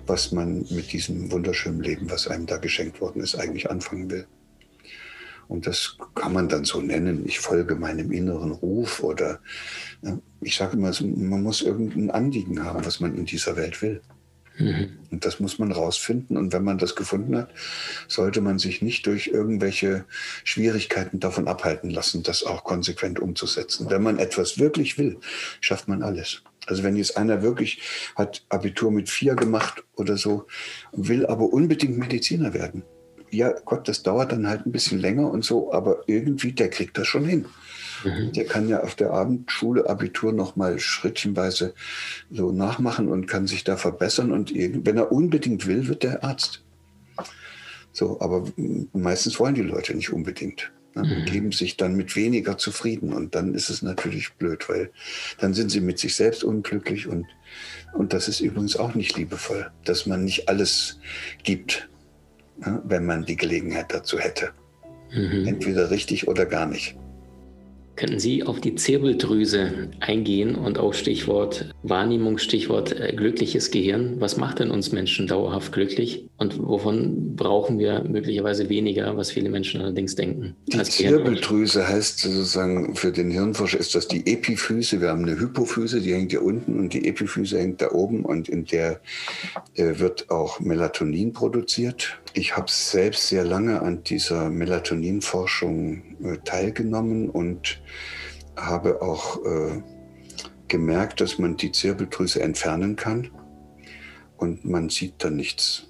was 0.06 0.32
man 0.32 0.64
mit 0.70 0.92
diesem 0.92 1.30
wunderschönen 1.30 1.82
Leben, 1.82 2.11
was 2.11 2.28
einem 2.28 2.46
da 2.46 2.56
geschenkt 2.56 3.00
worden 3.00 3.23
ist, 3.23 3.34
eigentlich 3.34 3.70
anfangen 3.70 4.11
will. 4.11 4.26
Und 5.49 5.66
das 5.66 5.99
kann 6.14 6.32
man 6.32 6.49
dann 6.49 6.64
so 6.64 6.80
nennen, 6.80 7.26
ich 7.26 7.38
folge 7.38 7.75
meinem 7.75 8.11
inneren 8.12 8.52
Ruf 8.52 9.02
oder 9.02 9.40
ich 10.40 10.56
sage 10.56 10.76
immer, 10.76 10.92
man 11.02 11.42
muss 11.42 11.61
irgendein 11.61 12.11
Anliegen 12.11 12.64
haben, 12.64 12.84
was 12.84 13.00
man 13.00 13.14
in 13.16 13.26
dieser 13.26 13.56
Welt 13.56 13.82
will. 13.82 14.00
Mhm. 14.58 14.99
Und 15.11 15.25
das 15.25 15.40
muss 15.40 15.58
man 15.58 15.73
rausfinden. 15.73 16.37
Und 16.37 16.52
wenn 16.52 16.64
man 16.64 16.78
das 16.78 16.94
gefunden 16.94 17.37
hat, 17.37 17.50
sollte 18.08 18.40
man 18.40 18.58
sich 18.58 18.82
nicht 18.82 19.06
durch 19.06 19.28
irgendwelche 19.28 20.04
Schwierigkeiten 20.44 21.20
davon 21.20 21.49
abhalten 21.49 21.90
lassen, 21.90 22.23
das 22.23 22.44
auch 22.44 22.64
konsequent 22.64 23.18
umzusetzen. 23.20 23.90
Wenn 23.90 24.02
man 24.02 24.18
etwas 24.18 24.58
wirklich 24.58 24.99
will, 24.99 25.18
schafft 25.61 25.88
man 25.88 26.02
alles. 26.02 26.42
Also 26.66 26.82
wenn 26.82 26.96
jetzt 26.96 27.16
einer 27.16 27.42
wirklich 27.42 27.82
hat 28.16 28.44
Abitur 28.49 28.90
mit 28.90 29.08
vier 29.08 29.34
gemacht 29.34 29.84
oder 29.96 30.16
so, 30.16 30.46
will 30.92 31.26
aber 31.26 31.52
unbedingt 31.52 31.99
Mediziner 31.99 32.54
werden. 32.54 32.82
Ja, 33.30 33.52
Gott, 33.64 33.88
das 33.88 34.02
dauert 34.02 34.32
dann 34.32 34.49
halt 34.49 34.64
ein 34.64 34.73
bisschen 34.73 34.99
länger 34.99 35.28
und 35.30 35.44
so, 35.44 35.73
aber 35.73 36.04
irgendwie, 36.06 36.52
der 36.52 36.70
kriegt 36.70 36.96
das 36.96 37.08
schon 37.08 37.25
hin. 37.25 37.46
Mhm. 38.04 38.32
Der 38.32 38.44
kann 38.44 38.68
ja 38.68 38.82
auf 38.82 38.94
der 38.94 39.12
Abendschule 39.12 39.88
Abitur 39.88 40.32
noch 40.32 40.56
mal 40.56 40.78
schrittchenweise 40.78 41.75
so 42.30 42.52
nachmachen 42.52 43.08
und 43.08 43.26
kann 43.26 43.46
sich 43.46 43.64
da 43.64 43.76
verbessern. 43.76 44.32
Und 44.32 44.54
wenn 44.54 44.96
er 44.96 45.12
unbedingt 45.12 45.66
will, 45.66 45.88
wird 45.88 46.02
der 46.02 46.25
Arzt. 46.25 46.62
So, 47.92 48.20
aber 48.20 48.44
meistens 48.92 49.38
wollen 49.38 49.54
die 49.54 49.62
Leute 49.62 49.94
nicht 49.94 50.12
unbedingt. 50.12 50.73
Ne? 50.94 51.02
Mhm. 51.04 51.25
Geben 51.26 51.52
sich 51.52 51.76
dann 51.76 51.94
mit 51.94 52.16
weniger 52.16 52.58
zufrieden. 52.58 53.12
Und 53.12 53.34
dann 53.34 53.54
ist 53.54 53.70
es 53.70 53.82
natürlich 53.82 54.34
blöd, 54.34 54.68
weil 54.68 54.90
dann 55.38 55.54
sind 55.54 55.70
sie 55.70 55.80
mit 55.80 55.99
sich 55.99 56.14
selbst 56.16 56.44
unglücklich. 56.44 57.06
Und, 57.06 57.26
und 57.92 58.12
das 58.12 58.28
ist 58.28 58.40
übrigens 58.40 58.76
auch 58.76 58.94
nicht 58.94 59.16
liebevoll, 59.16 59.70
dass 59.84 60.06
man 60.06 60.25
nicht 60.25 60.49
alles 60.49 60.99
gibt, 61.42 61.88
ne? 62.58 62.82
wenn 62.84 63.06
man 63.06 63.25
die 63.25 63.37
Gelegenheit 63.37 63.92
dazu 63.92 64.18
hätte. 64.18 64.50
Mhm. 65.12 65.46
Entweder 65.46 65.90
richtig 65.90 66.26
oder 66.26 66.46
gar 66.46 66.66
nicht. 66.66 66.96
Könnten 67.96 68.18
Sie 68.18 68.42
auf 68.42 68.60
die 68.60 68.74
Zirbeldrüse 68.74 69.88
eingehen 70.00 70.56
und 70.56 70.78
auch 70.78 70.94
Stichwort 70.94 71.72
Wahrnehmung, 71.82 72.38
Stichwort 72.38 72.98
äh, 72.98 73.12
glückliches 73.14 73.70
Gehirn? 73.70 74.20
Was 74.20 74.36
macht 74.36 74.58
denn 74.58 74.70
uns 74.70 74.90
Menschen 74.90 75.26
dauerhaft 75.28 75.72
glücklich 75.72 76.28
und 76.36 76.58
wovon 76.60 77.36
brauchen 77.36 77.78
wir 77.78 78.02
möglicherweise 78.02 78.68
weniger, 78.68 79.16
was 79.16 79.30
viele 79.30 79.48
Menschen 79.48 79.80
allerdings 79.80 80.16
denken? 80.16 80.56
Die 80.66 80.82
Zirbeldrüse 80.82 81.86
heißt 81.86 82.20
sozusagen 82.20 82.96
für 82.96 83.12
den 83.12 83.30
Hirnforscher 83.30 83.78
ist 83.78 83.94
das 83.94 84.08
die 84.08 84.26
Epiphyse. 84.26 85.00
Wir 85.00 85.08
haben 85.08 85.22
eine 85.22 85.38
Hypophyse, 85.38 86.00
die 86.00 86.14
hängt 86.14 86.32
hier 86.32 86.42
unten 86.42 86.78
und 86.78 86.92
die 86.92 87.06
Epiphyse 87.06 87.58
hängt 87.58 87.80
da 87.80 87.92
oben 87.92 88.24
und 88.24 88.48
in 88.48 88.64
der 88.64 89.00
äh, 89.74 89.98
wird 89.98 90.30
auch 90.30 90.58
Melatonin 90.58 91.32
produziert. 91.32 92.18
Ich 92.36 92.56
habe 92.56 92.68
selbst 92.68 93.28
sehr 93.28 93.44
lange 93.44 93.80
an 93.80 94.02
dieser 94.02 94.50
Melatoninforschung 94.50 96.02
äh, 96.24 96.38
teilgenommen 96.44 97.30
und 97.30 97.80
habe 98.56 99.00
auch 99.02 99.44
äh, 99.44 99.80
gemerkt, 100.66 101.20
dass 101.20 101.38
man 101.38 101.56
die 101.56 101.70
Zirbeldrüse 101.70 102.42
entfernen 102.42 102.96
kann 102.96 103.30
und 104.36 104.64
man 104.64 104.88
sieht 104.88 105.14
dann 105.18 105.36
nichts. 105.36 105.86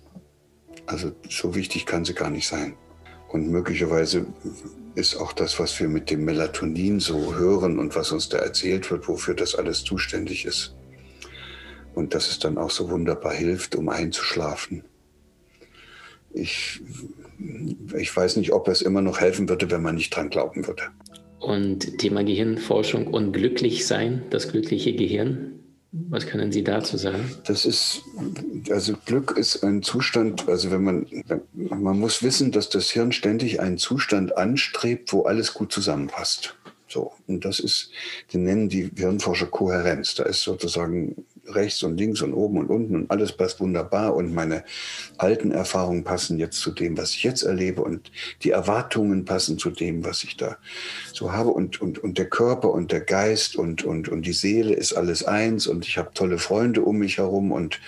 Also 0.85 1.13
so 1.31 1.55
wichtig 1.55 1.87
kann 1.87 2.05
sie 2.05 2.13
gar 2.13 2.29
nicht 2.29 2.47
sein. 2.47 2.77
Und 3.29 3.49
möglicherweise 3.49 4.27
ist 4.95 5.17
auch 5.17 5.33
das, 5.33 5.59
was 5.59 5.81
wir 5.81 5.89
mit 5.89 6.11
dem 6.11 6.27
Melatonin 6.27 7.01
so 7.01 7.35
hören 7.35 7.79
und 7.79 7.97
was 7.97 8.13
uns 8.13 8.29
da 8.29 8.37
erzählt 8.37 8.91
wird, 8.91 9.09
wofür 9.09 9.35
das 9.35 9.55
alles 9.55 9.83
zuständig 9.83 10.45
ist. 10.45 10.77
Und 11.95 12.13
dass 12.13 12.29
es 12.29 12.39
dann 12.39 12.59
auch 12.59 12.71
so 12.71 12.91
wunderbar 12.91 13.33
hilft, 13.33 13.77
um 13.77 13.89
einzuschlafen. 13.89 14.85
Ich, 16.35 16.81
ich 17.97 18.15
weiß 18.15 18.37
nicht, 18.37 18.53
ob 18.53 18.69
es 18.69 18.83
immer 18.83 19.03
noch 19.03 19.21
helfen 19.21 19.49
würde, 19.49 19.71
wenn 19.71 19.83
man 19.83 19.95
nicht 19.95 20.15
dran 20.15 20.31
glauben 20.31 20.67
würde. 20.67 20.83
Und 21.41 21.99
Thema 21.99 22.25
Gehirnforschung 22.25 23.07
und 23.07 23.33
glücklich 23.33 23.87
sein, 23.87 24.23
das 24.31 24.51
glückliche 24.51 24.95
Gehirn. 24.95 25.61
Was 25.93 26.27
können 26.27 26.51
Sie 26.51 26.65
dazu 26.65 26.97
sagen? 26.97 27.31
Das 27.47 27.65
ist, 27.65 28.03
also 28.69 28.95
Glück 29.05 29.37
ist 29.37 29.63
ein 29.63 29.83
Zustand, 29.83 30.49
also 30.49 30.73
wenn 30.73 30.83
man, 30.83 31.07
man 31.53 32.01
muss 32.01 32.23
wissen, 32.23 32.51
dass 32.51 32.69
das 32.69 32.91
Hirn 32.91 33.13
ständig 33.13 33.61
einen 33.61 33.79
Zustand 33.79 34.37
anstrebt, 34.37 35.13
wo 35.13 35.23
alles 35.23 35.55
gut 35.55 35.71
zusammenpasst. 35.71 36.57
So. 36.89 37.13
Und 37.29 37.45
das 37.45 37.61
ist, 37.61 37.91
den 38.33 38.43
nennen 38.43 38.69
die 38.69 38.91
Hirnforscher 38.97 39.47
Kohärenz. 39.47 40.15
Da 40.17 40.25
ist 40.25 40.43
sozusagen 40.43 41.25
rechts 41.47 41.83
und 41.83 41.97
links 41.97 42.23
und 42.23 42.33
oben 42.33 42.59
und 42.59 42.69
unten 42.69 42.97
und 42.97 43.11
alles 43.11 43.33
passt 43.33 43.61
wunderbar 43.61 44.15
und 44.15 44.33
meine 44.33 44.65
alten 45.19 45.51
Erfahrungen 45.51 46.05
passen 46.05 46.39
jetzt 46.39 46.59
zu 46.61 46.71
dem, 46.71 46.97
was 46.97 47.11
ich 47.11 47.23
jetzt 47.23 47.43
erlebe 47.43 47.83
und 47.83 48.11
die 48.43 48.51
Erwartungen 48.51 49.25
passen 49.25 49.59
zu 49.59 49.71
dem, 49.71 50.05
was 50.05 50.25
ich 50.25 50.37
da 50.37 50.57
so 51.13 51.33
habe 51.33 51.51
und, 51.51 51.81
und, 51.81 51.99
und 51.99 52.19
der 52.19 52.29
Körper 52.29 52.71
und 52.73 52.93
der 52.93 53.01
Geist 53.01 53.57
und, 53.57 53.85
und, 53.85 54.09
und 54.09 54.23
die 54.27 54.33
Seele 54.33 54.75
ist 54.75 54.95
alles 54.95 55.25
eins 55.25 55.67
und 55.67 55.87
ich 55.87 55.99
habe 55.99 56.11
tolle 56.15 56.39
Freunde 56.39 56.83
um 56.83 56.99
mich 56.99 57.19
herum 57.19 57.53
und 57.53 57.81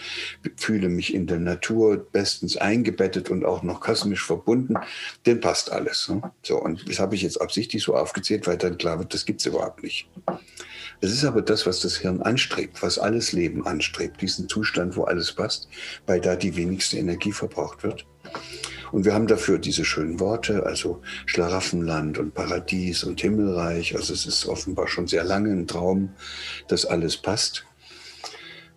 fühle 0.56 0.88
mich 0.88 1.14
in 1.14 1.26
der 1.26 1.38
Natur 1.38 1.96
bestens 2.12 2.56
eingebettet 2.56 3.30
und 3.30 3.44
auch 3.44 3.62
noch 3.62 3.80
kosmisch 3.80 4.24
verbunden, 4.24 4.74
dann 5.24 5.40
passt 5.40 5.72
alles. 5.72 6.08
Ne? 6.08 6.22
So, 6.42 6.60
und 6.60 6.88
das 6.88 6.98
habe 6.98 7.14
ich 7.14 7.22
jetzt 7.22 7.40
absichtlich 7.40 7.82
so 7.82 7.96
aufgezählt, 7.96 8.46
weil 8.46 8.58
dann 8.58 8.78
klar 8.78 8.98
wird, 8.98 9.14
das 9.14 9.24
gibt 9.24 9.40
es 9.40 9.46
überhaupt 9.46 9.82
nicht. 9.82 10.08
Es 11.00 11.12
ist 11.12 11.24
aber 11.24 11.42
das, 11.42 11.66
was 11.66 11.80
das 11.80 11.96
Hirn 11.96 12.22
anstrebt, 12.22 12.82
was 12.82 12.98
alles 12.98 13.32
Leben 13.32 13.66
anstrebt, 13.66 14.20
diesen 14.20 14.48
Zustand, 14.48 14.96
wo 14.96 15.04
alles 15.04 15.32
passt, 15.32 15.68
weil 16.06 16.20
da 16.20 16.36
die 16.36 16.56
wenigste 16.56 16.96
Energie 16.96 17.32
verbraucht 17.32 17.82
wird. 17.82 18.06
Und 18.92 19.04
wir 19.04 19.14
haben 19.14 19.26
dafür 19.26 19.58
diese 19.58 19.84
schönen 19.84 20.20
Worte, 20.20 20.64
also 20.64 21.02
Schlaraffenland 21.26 22.18
und 22.18 22.34
Paradies 22.34 23.04
und 23.04 23.20
Himmelreich. 23.20 23.96
Also 23.96 24.14
es 24.14 24.26
ist 24.26 24.46
offenbar 24.46 24.88
schon 24.88 25.06
sehr 25.06 25.24
lange 25.24 25.50
ein 25.50 25.66
Traum, 25.66 26.10
dass 26.68 26.86
alles 26.86 27.16
passt. 27.16 27.66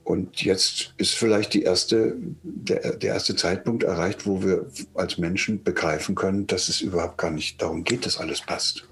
Und 0.04 0.42
jetzt 0.42 0.96
ist 0.98 1.14
vielleicht 1.14 1.56
erste, 1.56 2.16
der, 2.42 2.98
der 2.98 3.14
erste 3.14 3.36
Zeitpunkt 3.36 3.84
erreicht, 3.84 4.26
wo 4.26 4.42
wir 4.42 4.66
als 4.96 5.20
Menschen 5.20 5.64
begreifen 5.64 6.16
können, 6.16 6.48
dass 6.48 6.68
es 6.68 6.82
überhaupt 6.82 7.20
gar 7.20 7.30
nicht 7.30 7.62
darum 7.62 7.84
geht, 7.84 8.08
dass 8.08 8.18
alles 8.18 8.42
passt, 8.42 8.90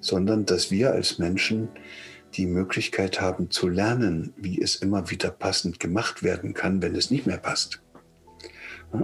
sondern 0.00 0.44
dass 0.44 0.70
wir 0.70 0.92
als 0.92 1.18
Menschen 1.18 1.70
die 2.34 2.46
Möglichkeit 2.46 3.20
haben 3.20 3.50
zu 3.50 3.68
lernen, 3.68 4.32
wie 4.36 4.60
es 4.60 4.76
immer 4.76 5.10
wieder 5.10 5.30
passend 5.30 5.80
gemacht 5.80 6.22
werden 6.22 6.54
kann, 6.54 6.82
wenn 6.82 6.94
es 6.94 7.10
nicht 7.10 7.26
mehr 7.26 7.38
passt. 7.38 7.80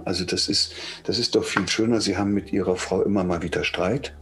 Also 0.05 0.25
das 0.25 0.49
ist, 0.49 0.73
das 1.05 1.19
ist 1.19 1.35
doch 1.35 1.45
viel 1.45 1.69
schöner. 1.69 2.01
Sie 2.01 2.17
haben 2.17 2.33
mit 2.33 2.53
Ihrer 2.53 2.77
Frau 2.77 3.03
immer 3.03 3.25
mal 3.25 3.43
wieder 3.43 3.65
Streit 3.65 4.17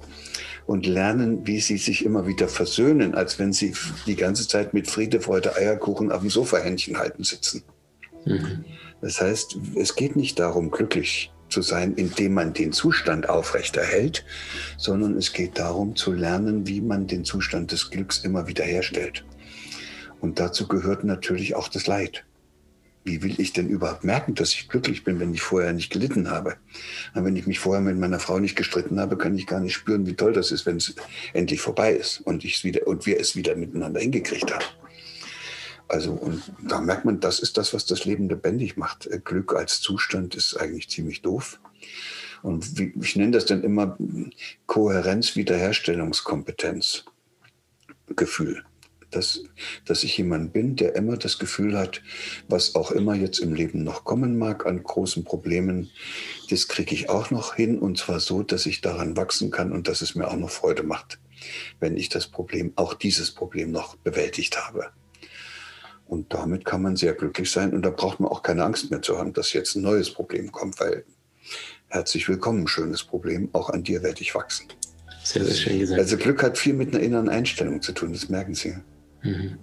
und 0.67 0.87
lernen, 0.87 1.47
wie 1.47 1.61
sie 1.61 1.77
sich 1.77 2.05
immer 2.05 2.27
wieder 2.27 2.49
versöhnen, 2.49 3.15
als 3.15 3.39
wenn 3.39 3.53
sie 3.53 3.75
die 4.07 4.17
ganze 4.17 4.49
Zeit 4.49 4.73
mit 4.75 4.89
Friede, 4.89 5.21
Freude, 5.21 5.57
Eierkuchen 5.57 6.11
auf 6.11 6.21
dem 6.21 6.31
Sofa 6.31 6.59
Händchen 6.59 6.99
halten 6.99 7.25
sitzen. 7.25 7.63
Mhm. 8.25 8.65
Das 9.01 9.21
heißt, 9.21 9.59
es 9.77 9.97
geht 9.97 10.17
nicht 10.17 10.39
darum, 10.39 10.71
glücklich 10.71 11.34
zu 11.49 11.63
sein, 11.63 11.95
indem 11.95 12.35
man 12.35 12.53
den 12.53 12.73
Zustand 12.73 13.29
aufrechterhält, 13.29 14.25
sondern 14.77 15.17
es 15.17 15.33
geht 15.33 15.59
darum 15.59 15.97
zu 15.97 16.13
lernen, 16.13 16.67
wie 16.67 16.81
man 16.81 17.07
den 17.07 17.25
Zustand 17.25 17.73
des 17.73 17.91
Glücks 17.91 18.19
immer 18.19 18.47
wieder 18.49 18.65
herstellt. 18.65 19.25
Und 20.21 20.41
dazu 20.41 20.67
gehört 20.67 21.05
natürlich 21.05 21.55
auch 21.55 21.69
das 21.69 21.87
Leid 21.87 22.25
wie 23.05 23.23
will 23.23 23.39
ich 23.39 23.53
denn 23.53 23.69
überhaupt 23.69 24.03
merken, 24.03 24.35
dass 24.35 24.55
ich 24.55 24.69
glücklich 24.69 25.05
bin, 25.05 25.21
wenn 25.21 25.35
ich 25.35 25.43
vorher 25.43 25.73
nicht 25.73 25.93
gelitten 25.93 26.31
habe? 26.31 26.57
Und 27.15 27.25
wenn 27.25 27.37
ich 27.37 27.47
mich 27.47 27.61
vorher 27.61 27.83
mit 27.83 27.99
meiner 27.99 28.19
Frau 28.19 28.39
nicht 28.39 28.57
gestritten 28.57 28.99
habe, 28.99 29.19
kann 29.19 29.37
ich 29.37 29.47
gar 29.47 29.61
nicht 29.61 29.75
spüren, 29.75 30.07
wie 30.07 30.15
toll 30.15 30.33
das 30.33 30.51
ist, 30.51 30.65
wenn 30.65 30.79
es 30.79 30.95
endlich 31.35 31.61
vorbei 31.61 31.93
ist 31.93 32.21
und, 32.21 32.45
ich 32.45 32.65
wieder, 32.65 32.87
und 32.87 33.05
wir 33.05 33.21
es 33.21 33.37
wieder 33.37 33.55
miteinander 33.55 34.01
hingekriegt 34.01 34.53
haben. 34.53 34.65
Also, 35.89 36.13
und 36.13 36.43
da 36.63 36.81
merkt 36.81 37.05
man, 37.05 37.21
das 37.21 37.39
ist 37.39 37.57
das, 37.57 37.75
was 37.75 37.87
das 37.87 38.05
Leben 38.05 38.29
lebendig 38.29 38.77
macht. 38.77 39.09
Glück 39.25 39.55
als 39.55 39.81
Zustand 39.81 40.35
ist 40.35 40.57
eigentlich 40.57 40.89
ziemlich 40.89 41.23
doof. 41.23 41.61
Und 42.43 42.79
ich 42.79 43.17
nenne 43.17 43.33
das 43.33 43.47
dann 43.47 43.63
immer 43.63 43.97
Kohärenz, 44.67 45.37
Wiederherstellungskompetenz, 45.37 47.05
Gefühl 48.17 48.65
dass, 49.15 49.45
dass 49.85 50.05
ich 50.05 50.17
jemand 50.19 50.53
bin, 50.53 50.77
der 50.77 50.95
immer 50.95 51.17
das 51.17 51.39
Gefühl 51.39 51.79
hat, 51.79 52.03
was 52.49 52.75
auch 52.75 52.91
immer 52.91 53.15
jetzt 53.15 53.39
im 53.39 53.55
Leben 53.55 53.85
noch 53.85 54.05
kommen 54.05 54.37
mag 54.39 54.67
an 54.67 54.83
großen 54.83 55.25
Problemen, 55.25 55.91
das 56.51 56.69
kriege 56.69 56.95
ich 56.95 57.09
auch 57.09 57.31
noch 57.31 57.55
hin 57.55 57.79
und 57.79 57.99
zwar 57.99 58.21
so, 58.21 58.43
dass 58.43 58.67
ich 58.67 58.81
daran 58.81 59.17
wachsen 59.17 59.51
kann 59.51 59.73
und 59.73 59.89
dass 59.89 60.03
es 60.03 60.15
mir 60.15 60.29
auch 60.29 60.37
noch 60.37 60.51
Freude 60.51 60.83
macht, 60.83 61.19
wenn 61.81 61.97
ich 61.97 62.09
das 62.09 62.27
Problem, 62.27 62.73
auch 62.77 62.95
dieses 62.95 63.31
Problem 63.31 63.71
noch 63.71 63.97
bewältigt 63.97 64.59
habe. 64.59 64.91
Und 66.07 66.33
damit 66.35 66.65
kann 66.65 66.83
man 66.83 66.97
sehr 66.97 67.15
glücklich 67.15 67.51
sein 67.51 67.73
und 67.73 67.83
da 67.83 67.91
braucht 67.91 68.21
man 68.21 68.31
auch 68.31 68.43
keine 68.43 68.65
Angst 68.65 68.91
mehr 68.91 69.03
zu 69.03 69.19
haben, 69.19 69.33
dass 69.33 69.53
jetzt 69.53 69.75
ein 69.75 69.83
neues 69.83 70.11
Problem 70.11 70.53
kommt, 70.53 70.79
weil 70.79 71.05
herzlich 71.89 72.29
willkommen, 72.29 72.69
schönes 72.69 73.03
Problem, 73.03 73.49
auch 73.53 73.71
an 73.71 73.83
dir 73.83 74.03
werde 74.03 74.21
ich 74.21 74.35
wachsen. 74.35 74.67
Sehr, 75.23 75.45
sehr 75.45 75.55
schön 75.55 75.79
gesagt. 75.79 76.01
Also 76.01 76.19
Glück 76.19 76.43
hat 76.43 76.59
viel 76.59 76.75
mit 76.75 76.95
einer 76.95 77.03
inneren 77.03 77.29
Einstellung 77.29 77.81
zu 77.81 77.93
tun, 77.93 78.13
das 78.13 78.29
merken 78.29 78.55
Sie. 78.55 78.75
Mhm. 79.23 79.59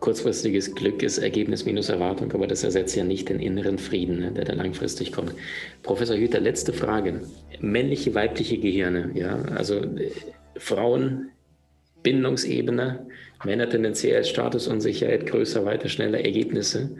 Kurzfristiges 0.00 0.74
Glück 0.74 1.02
ist 1.02 1.18
Ergebnis 1.18 1.64
minus 1.64 1.88
Erwartung, 1.88 2.30
aber 2.32 2.46
das 2.46 2.64
ersetzt 2.64 2.96
ja 2.96 3.04
nicht 3.04 3.28
den 3.28 3.40
inneren 3.40 3.78
Frieden, 3.78 4.18
ne, 4.18 4.32
der 4.32 4.44
dann 4.44 4.58
langfristig 4.58 5.12
kommt. 5.12 5.32
Professor 5.82 6.16
Hüter, 6.16 6.40
letzte 6.40 6.72
Frage. 6.72 7.22
Männliche, 7.60 8.14
weibliche 8.14 8.58
Gehirne, 8.58 9.12
ja, 9.14 9.40
also 9.56 9.76
äh, 9.76 10.10
Frauen, 10.56 11.30
Bindungsebene, 12.02 13.06
Männer 13.44 13.68
tendenziell 13.68 14.24
Statusunsicherheit, 14.24 15.26
größer, 15.26 15.64
weiter, 15.64 15.88
schneller 15.88 16.24
Ergebnisse. 16.24 16.96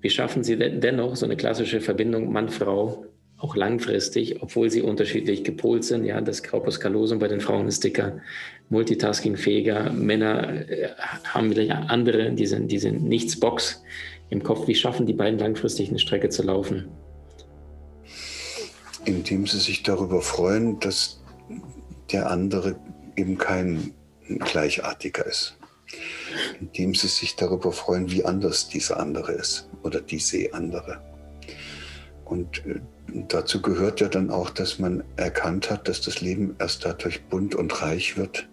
Wie 0.00 0.10
schaffen 0.10 0.44
Sie 0.44 0.56
denn 0.56 0.80
dennoch 0.80 1.16
so 1.16 1.26
eine 1.26 1.36
klassische 1.36 1.80
Verbindung 1.80 2.32
Mann-Frau 2.32 3.06
auch 3.42 3.56
langfristig, 3.56 4.40
obwohl 4.40 4.70
sie 4.70 4.82
unterschiedlich 4.82 5.42
gepolt 5.42 5.84
sind. 5.84 6.04
Ja, 6.04 6.20
das 6.20 6.44
Corpus 6.44 6.78
callosum 6.78 7.18
bei 7.18 7.26
den 7.26 7.40
Frauen 7.40 7.66
ist 7.66 7.82
dicker, 7.82 8.20
multitaskingfähiger. 8.68 9.92
Männer 9.92 10.70
äh, 10.70 10.90
haben 11.24 11.50
vielleicht 11.50 11.72
andere, 11.72 12.30
die 12.32 12.46
sind, 12.46 12.70
die 12.70 12.78
sind 12.78 13.02
nichts 13.02 13.38
Box 13.38 13.82
im 14.30 14.44
Kopf. 14.44 14.68
Wie 14.68 14.76
schaffen 14.76 15.06
die 15.06 15.12
beiden 15.12 15.40
langfristig 15.40 15.88
eine 15.88 15.98
Strecke 15.98 16.28
zu 16.28 16.44
laufen? 16.44 16.88
Indem 19.06 19.48
sie 19.48 19.58
sich 19.58 19.82
darüber 19.82 20.20
freuen, 20.20 20.78
dass 20.78 21.20
der 22.12 22.30
andere 22.30 22.76
eben 23.16 23.38
kein 23.38 23.92
gleichartiger 24.38 25.26
ist. 25.26 25.58
Indem 26.60 26.94
sie 26.94 27.08
sich 27.08 27.36
darüber 27.36 27.72
freuen, 27.72 28.10
wie 28.10 28.24
anders 28.24 28.68
dieser 28.68 28.98
andere 28.98 29.32
ist 29.32 29.68
oder 29.82 30.00
diese 30.00 30.52
andere. 30.54 31.02
Und 32.24 32.64
äh, 32.66 32.80
dazu 33.28 33.60
gehört 33.60 34.00
ja 34.00 34.08
dann 34.08 34.30
auch, 34.30 34.48
dass 34.48 34.78
man 34.78 35.04
erkannt 35.16 35.70
hat, 35.70 35.86
dass 35.86 36.00
das 36.00 36.22
Leben 36.22 36.56
erst 36.58 36.84
dadurch 36.84 37.24
bunt 37.24 37.54
und 37.54 37.82
reich 37.82 38.16
wird, 38.16 38.48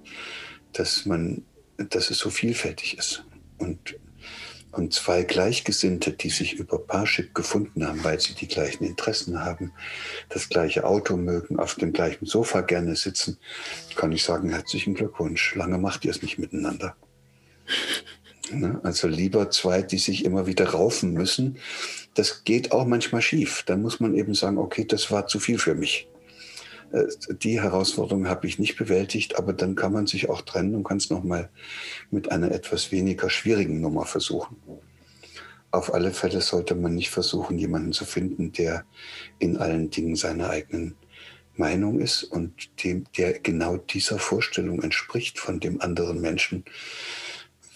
dass 0.74 1.06
man, 1.06 1.46
dass 1.78 2.10
es 2.10 2.18
so 2.18 2.30
vielfältig 2.30 2.98
ist. 2.98 3.24
Und, 3.58 3.98
und 4.72 4.94
zwei 4.94 5.24
Gleichgesinnte, 5.24 6.12
die 6.12 6.30
sich 6.30 6.56
über 6.56 6.78
Parship 6.78 7.34
gefunden 7.34 7.88
haben, 7.88 8.04
weil 8.04 8.20
sie 8.20 8.34
die 8.34 8.48
gleichen 8.48 8.84
Interessen 8.84 9.44
haben, 9.44 9.72
das 10.28 10.50
gleiche 10.50 10.84
Auto 10.84 11.16
mögen, 11.16 11.58
auf 11.58 11.76
dem 11.76 11.94
gleichen 11.94 12.26
Sofa 12.26 12.62
gerne 12.62 12.98
sitzen, 12.98 13.38
kann 13.96 14.12
ich 14.12 14.24
sagen, 14.24 14.50
herzlichen 14.50 14.94
Glückwunsch. 14.94 15.56
Lange 15.56 15.78
macht 15.78 16.04
ihr 16.04 16.12
es 16.12 16.22
nicht 16.22 16.38
miteinander. 16.38 16.98
Ne? 18.52 18.80
Also 18.84 19.08
lieber 19.08 19.50
zwei, 19.50 19.82
die 19.82 19.98
sich 19.98 20.26
immer 20.26 20.48
wieder 20.48 20.70
raufen 20.70 21.14
müssen. 21.14 21.58
Das 22.14 22.44
geht 22.44 22.72
auch 22.72 22.86
manchmal 22.86 23.22
schief. 23.22 23.64
Dann 23.66 23.82
muss 23.82 24.00
man 24.00 24.16
eben 24.16 24.34
sagen, 24.34 24.58
okay, 24.58 24.86
das 24.86 25.12
war 25.12 25.28
zu 25.28 25.40
viel 25.40 25.58
für 25.58 25.76
mich. 25.76 26.08
Äh, 26.92 27.06
die 27.42 27.62
Herausforderung 27.62 28.28
habe 28.28 28.48
ich 28.48 28.60
nicht 28.60 28.78
bewältigt, 28.78 29.38
aber 29.38 29.54
dann 29.54 29.76
kann 29.76 29.94
man 29.94 30.08
sich 30.08 30.30
auch 30.30 30.42
trennen 30.42 30.76
und 30.76 30.84
kann 30.84 30.98
es 30.98 31.10
nochmal 31.10 31.50
mit 32.12 32.32
einer 32.32 32.52
etwas 32.52 32.92
weniger 32.92 33.30
schwierigen 33.30 33.82
Nummer 33.82 34.06
versuchen. 34.06 34.58
Auf 35.72 35.94
alle 35.94 36.12
Fälle 36.12 36.42
sollte 36.42 36.74
man 36.74 36.96
nicht 36.96 37.12
versuchen, 37.12 37.60
jemanden 37.60 37.92
zu 37.92 38.06
finden, 38.06 38.52
der 38.52 38.86
in 39.38 39.58
allen 39.58 39.92
Dingen 39.92 40.16
seiner 40.16 40.50
eigenen 40.50 40.96
Meinung 41.56 42.00
ist 42.00 42.24
und 42.24 42.84
dem, 42.84 43.04
der 43.18 43.40
genau 43.40 43.78
dieser 43.78 44.18
Vorstellung 44.18 44.82
entspricht 44.82 45.38
von 45.38 45.60
dem 45.60 45.80
anderen 45.82 46.22
Menschen, 46.22 46.64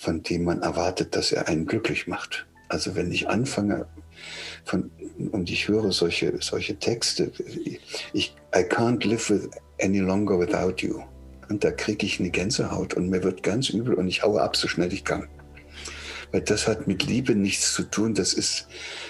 von 0.03 0.21
dem 0.21 0.43
man 0.43 0.61
erwartet, 0.61 1.15
dass 1.15 1.31
er 1.31 1.47
einen 1.47 1.65
glücklich 1.65 2.07
macht. 2.07 2.45
Also 2.67 2.95
wenn 2.95 3.11
ich 3.11 3.29
anfange 3.29 3.87
von, 4.65 4.91
und 5.31 5.49
ich 5.49 5.67
höre 5.69 5.91
solche, 5.93 6.37
solche 6.41 6.77
Texte, 6.77 7.31
ich, 8.13 8.35
I 8.53 8.59
can't 8.59 9.07
live 9.07 9.29
with 9.29 9.49
any 9.81 9.99
longer 9.99 10.37
without 10.37 10.85
you. 10.85 11.01
Und 11.49 11.63
da 11.63 11.71
kriege 11.71 12.05
ich 12.05 12.19
eine 12.19 12.31
Gänsehaut 12.31 12.93
und 12.95 13.09
mir 13.09 13.23
wird 13.23 13.43
ganz 13.43 13.69
übel 13.69 13.93
und 13.93 14.07
ich 14.07 14.23
haue 14.23 14.41
ab, 14.41 14.57
so 14.57 14.67
schnell 14.67 14.91
ich 14.91 15.05
kann. 15.05 15.29
Weil 16.31 16.41
das 16.41 16.67
hat 16.67 16.87
mit 16.87 17.03
Liebe 17.03 17.35
nichts 17.35 17.73
zu 17.73 17.83
tun, 17.83 18.13
das 18.13 18.33
ist, 18.33 18.67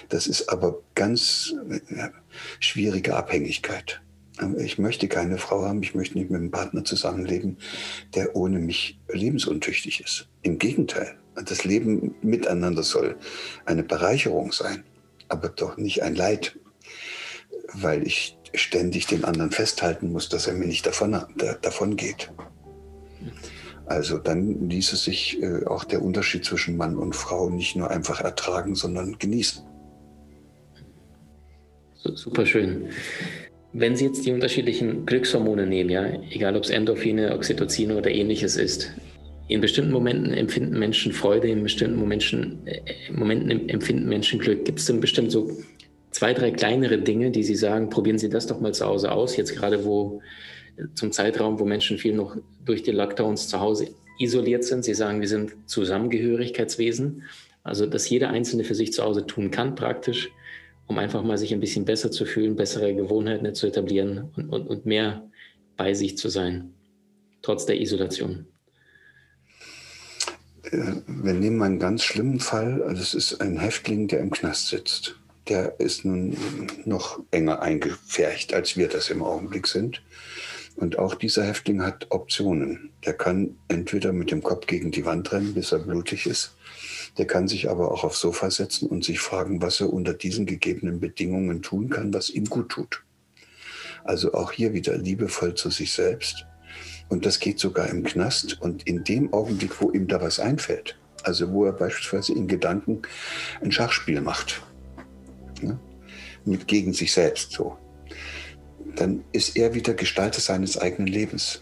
das 0.10 0.28
ist 0.28 0.50
aber 0.50 0.80
ganz 0.94 1.56
ja, 1.90 2.12
schwierige 2.60 3.16
Abhängigkeit. 3.16 4.02
Ich 4.58 4.80
möchte 4.80 5.08
keine 5.08 5.38
Frau 5.38 5.64
haben, 5.64 5.84
ich 5.84 5.94
möchte 5.94 6.18
nicht 6.18 6.32
mit 6.32 6.40
einem 6.40 6.52
Partner 6.52 6.84
zusammenleben, 6.84 7.58
der 8.16 8.36
ohne 8.36 8.60
mich 8.60 9.00
lebensuntüchtig 9.12 10.02
ist. 10.02 10.28
Im 10.42 10.58
Gegenteil, 10.58 11.18
das 11.46 11.64
Leben 11.64 12.16
miteinander 12.22 12.84
soll 12.84 13.16
eine 13.66 13.84
Bereicherung 13.84 14.52
sein, 14.52 14.84
aber 15.28 15.50
doch 15.50 15.78
nicht 15.78 16.02
ein 16.02 16.16
Leid, 16.16 16.58
weil 17.74 18.06
ich 18.06 18.38
ständig 18.56 19.08
den 19.08 19.24
anderen 19.24 19.52
festhalten 19.52 20.12
muss, 20.12 20.30
dass 20.30 20.48
er 20.48 20.54
mir 20.54 20.68
nicht 20.68 20.86
davon, 20.86 21.26
davon 21.62 21.96
geht. 21.96 22.32
Also 23.86 24.18
dann 24.18 24.70
ließe 24.70 24.96
sich 24.96 25.42
äh, 25.42 25.66
auch 25.66 25.84
der 25.84 26.02
Unterschied 26.02 26.46
zwischen 26.46 26.78
Mann 26.78 26.98
und 26.98 27.16
Frau 27.16 27.50
nicht 27.50 27.76
nur 27.76 27.92
einfach 27.92 28.22
ertragen, 28.22 28.76
sondern 28.76 29.18
genießen. 29.18 29.64
Super 31.96 32.46
schön. 32.46 32.90
Wenn 33.74 33.96
Sie 33.96 34.06
jetzt 34.06 34.24
die 34.26 34.32
unterschiedlichen 34.32 35.06
Glückshormone 35.06 35.66
nehmen, 35.66 35.90
ja, 35.90 36.06
egal 36.30 36.56
ob 36.56 36.64
es 36.64 36.70
Endorphine, 36.70 37.34
Oxytocine 37.34 37.98
oder 37.98 38.12
ähnliches 38.12 38.56
ist, 38.56 38.94
in 39.48 39.62
bestimmten 39.62 39.92
Momenten 39.92 40.32
empfinden 40.32 40.78
Menschen 40.78 41.12
Freude, 41.12 41.48
in 41.48 41.64
bestimmten 41.64 41.98
Momenten, 41.98 42.66
äh, 42.66 42.82
Momenten 43.12 43.70
empfinden 43.70 44.08
Menschen 44.08 44.40
Glück. 44.40 44.64
Gibt 44.64 44.80
es 44.80 44.86
denn 44.86 45.00
bestimmt 45.00 45.32
so 45.32 45.52
zwei, 46.12 46.34
drei 46.34 46.52
kleinere 46.52 47.00
Dinge, 47.00 47.32
die 47.32 47.44
Sie 47.44 47.56
sagen, 47.56 47.90
probieren 47.90 48.20
Sie 48.20 48.30
das 48.30 48.46
doch 48.46 48.62
mal 48.62 48.74
zu 48.74 48.86
Hause 48.86 49.12
aus, 49.12 49.36
jetzt 49.38 49.56
gerade 49.56 49.84
wo 49.84 50.22
zum 50.94 51.12
Zeitraum, 51.12 51.60
wo 51.60 51.66
Menschen 51.66 51.98
viel 51.98 52.14
noch 52.14 52.38
durch 52.66 52.84
die 52.84 52.92
Lockdowns 52.92 53.48
zu 53.48 53.60
Hause 53.60 53.88
isoliert 54.20 54.64
sind. 54.64 54.86
Sie 54.86 54.94
sagen, 54.94 55.20
wir 55.20 55.28
sind 55.28 55.56
Zusammengehörigkeitswesen, 55.66 57.24
also 57.64 57.86
dass 57.86 58.10
jeder 58.10 58.30
Einzelne 58.30 58.64
für 58.64 58.76
sich 58.76 58.94
zu 58.94 59.04
Hause 59.04 59.26
tun 59.26 59.52
kann 59.52 59.76
praktisch 59.76 60.32
um 60.88 60.98
einfach 60.98 61.24
mal 61.24 61.38
sich 61.38 61.54
ein 61.54 61.60
bisschen 61.60 61.86
besser 61.86 62.12
zu 62.12 62.26
fühlen, 62.26 62.56
bessere 62.56 62.94
Gewohnheiten 62.94 63.54
zu 63.56 63.68
etablieren 63.68 64.32
und, 64.36 64.50
und, 64.50 64.68
und 64.68 64.86
mehr 64.86 65.30
bei 65.78 65.94
sich 65.94 66.18
zu 66.18 66.30
sein, 66.30 66.74
trotz 67.42 67.66
der 67.66 67.80
Isolation? 67.80 68.46
äh, 70.74 70.94
wir 71.08 71.34
nehmen 71.34 71.62
einen 71.62 71.80
ganz 71.80 72.04
schlimmen 72.04 72.40
Fall. 72.40 72.84
Das 72.96 73.14
ist 73.14 73.42
ein 73.42 73.58
Häftling, 73.58 74.08
der 74.08 74.20
im 74.20 74.32
Knast 74.32 74.68
sitzt. 74.68 75.20
Der 75.48 75.80
ist 75.80 76.06
nun 76.06 76.38
noch 76.86 77.20
enger 77.32 77.62
eingefärcht, 77.62 78.54
als 78.54 78.78
wir 78.78 78.88
das 78.88 79.10
im 79.10 79.22
Augenblick 79.22 79.68
sind. 79.68 80.02
Und 80.76 80.98
auch 80.98 81.16
dieser 81.16 81.46
Häftling 81.46 81.84
hat 81.84 82.08
Optionen. 82.10 82.92
Der 83.06 83.14
kann 83.14 83.58
entweder 83.68 84.14
mit 84.14 84.32
dem 84.32 84.42
Kopf 84.42 84.66
gegen 84.66 84.92
die 84.92 85.06
Wand 85.06 85.32
rennen, 85.32 85.54
bis 85.54 85.72
er 85.72 85.80
blutig 85.80 86.26
ist. 86.26 86.56
Der 87.18 87.28
kann 87.28 87.48
sich 87.48 87.70
aber 87.70 87.92
auch 87.92 88.04
aufs 88.04 88.20
Sofa 88.20 88.50
setzen 88.50 88.88
und 88.88 89.04
sich 89.04 89.20
fragen, 89.20 89.62
was 89.62 89.80
er 89.80 89.94
unter 89.94 90.14
diesen 90.14 90.46
gegebenen 90.46 91.00
Bedingungen 91.00 91.62
tun 91.62 91.90
kann, 91.90 92.14
was 92.14 92.30
ihm 92.30 92.46
gut 92.46 92.70
tut. 92.70 93.04
Also 94.04 94.34
auch 94.34 94.52
hier 94.52 94.74
wieder 94.74 94.98
liebevoll 94.98 95.54
zu 95.54 95.70
sich 95.70 95.94
selbst. 95.94 96.46
Und 97.10 97.26
das 97.26 97.40
geht 97.40 97.60
sogar 97.60 97.90
im 97.90 98.04
Knast. 98.04 98.60
Und 98.62 98.88
in 98.88 99.04
dem 99.04 99.32
Augenblick, 99.34 99.80
wo 99.82 99.92
ihm 99.92 100.08
da 100.08 100.22
was 100.22 100.40
einfällt, 100.40 100.98
also 101.24 101.52
wo 101.52 101.66
er 101.66 101.74
beispielsweise 101.74 102.34
in 102.34 102.48
Gedanken 102.48 103.04
ein 103.62 103.72
Schachspiel 103.72 104.20
macht, 104.20 104.62
ne, 105.62 105.80
mit 106.46 106.68
gegen 106.68 106.94
sich 106.94 107.14
selbst 107.14 107.52
so, 107.52 107.78
dann 108.96 109.24
ist 109.32 109.56
er 109.56 109.74
wieder 109.74 109.94
Gestalter 109.94 110.42
seines 110.42 110.78
eigenen 110.78 111.08
Lebens. 111.08 111.62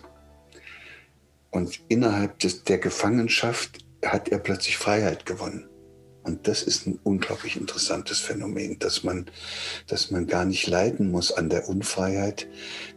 Und 1.51 1.81
innerhalb 1.89 2.39
des, 2.39 2.63
der 2.63 2.77
Gefangenschaft 2.77 3.79
hat 4.05 4.29
er 4.29 4.39
plötzlich 4.39 4.77
Freiheit 4.77 5.25
gewonnen. 5.25 5.67
Und 6.23 6.47
das 6.47 6.61
ist 6.61 6.85
ein 6.85 6.99
unglaublich 7.03 7.55
interessantes 7.55 8.19
Phänomen, 8.19 8.77
dass 8.77 9.03
man, 9.03 9.25
dass 9.87 10.11
man 10.11 10.27
gar 10.27 10.45
nicht 10.45 10.67
leiden 10.67 11.09
muss 11.09 11.31
an 11.31 11.49
der 11.49 11.67
Unfreiheit, 11.67 12.47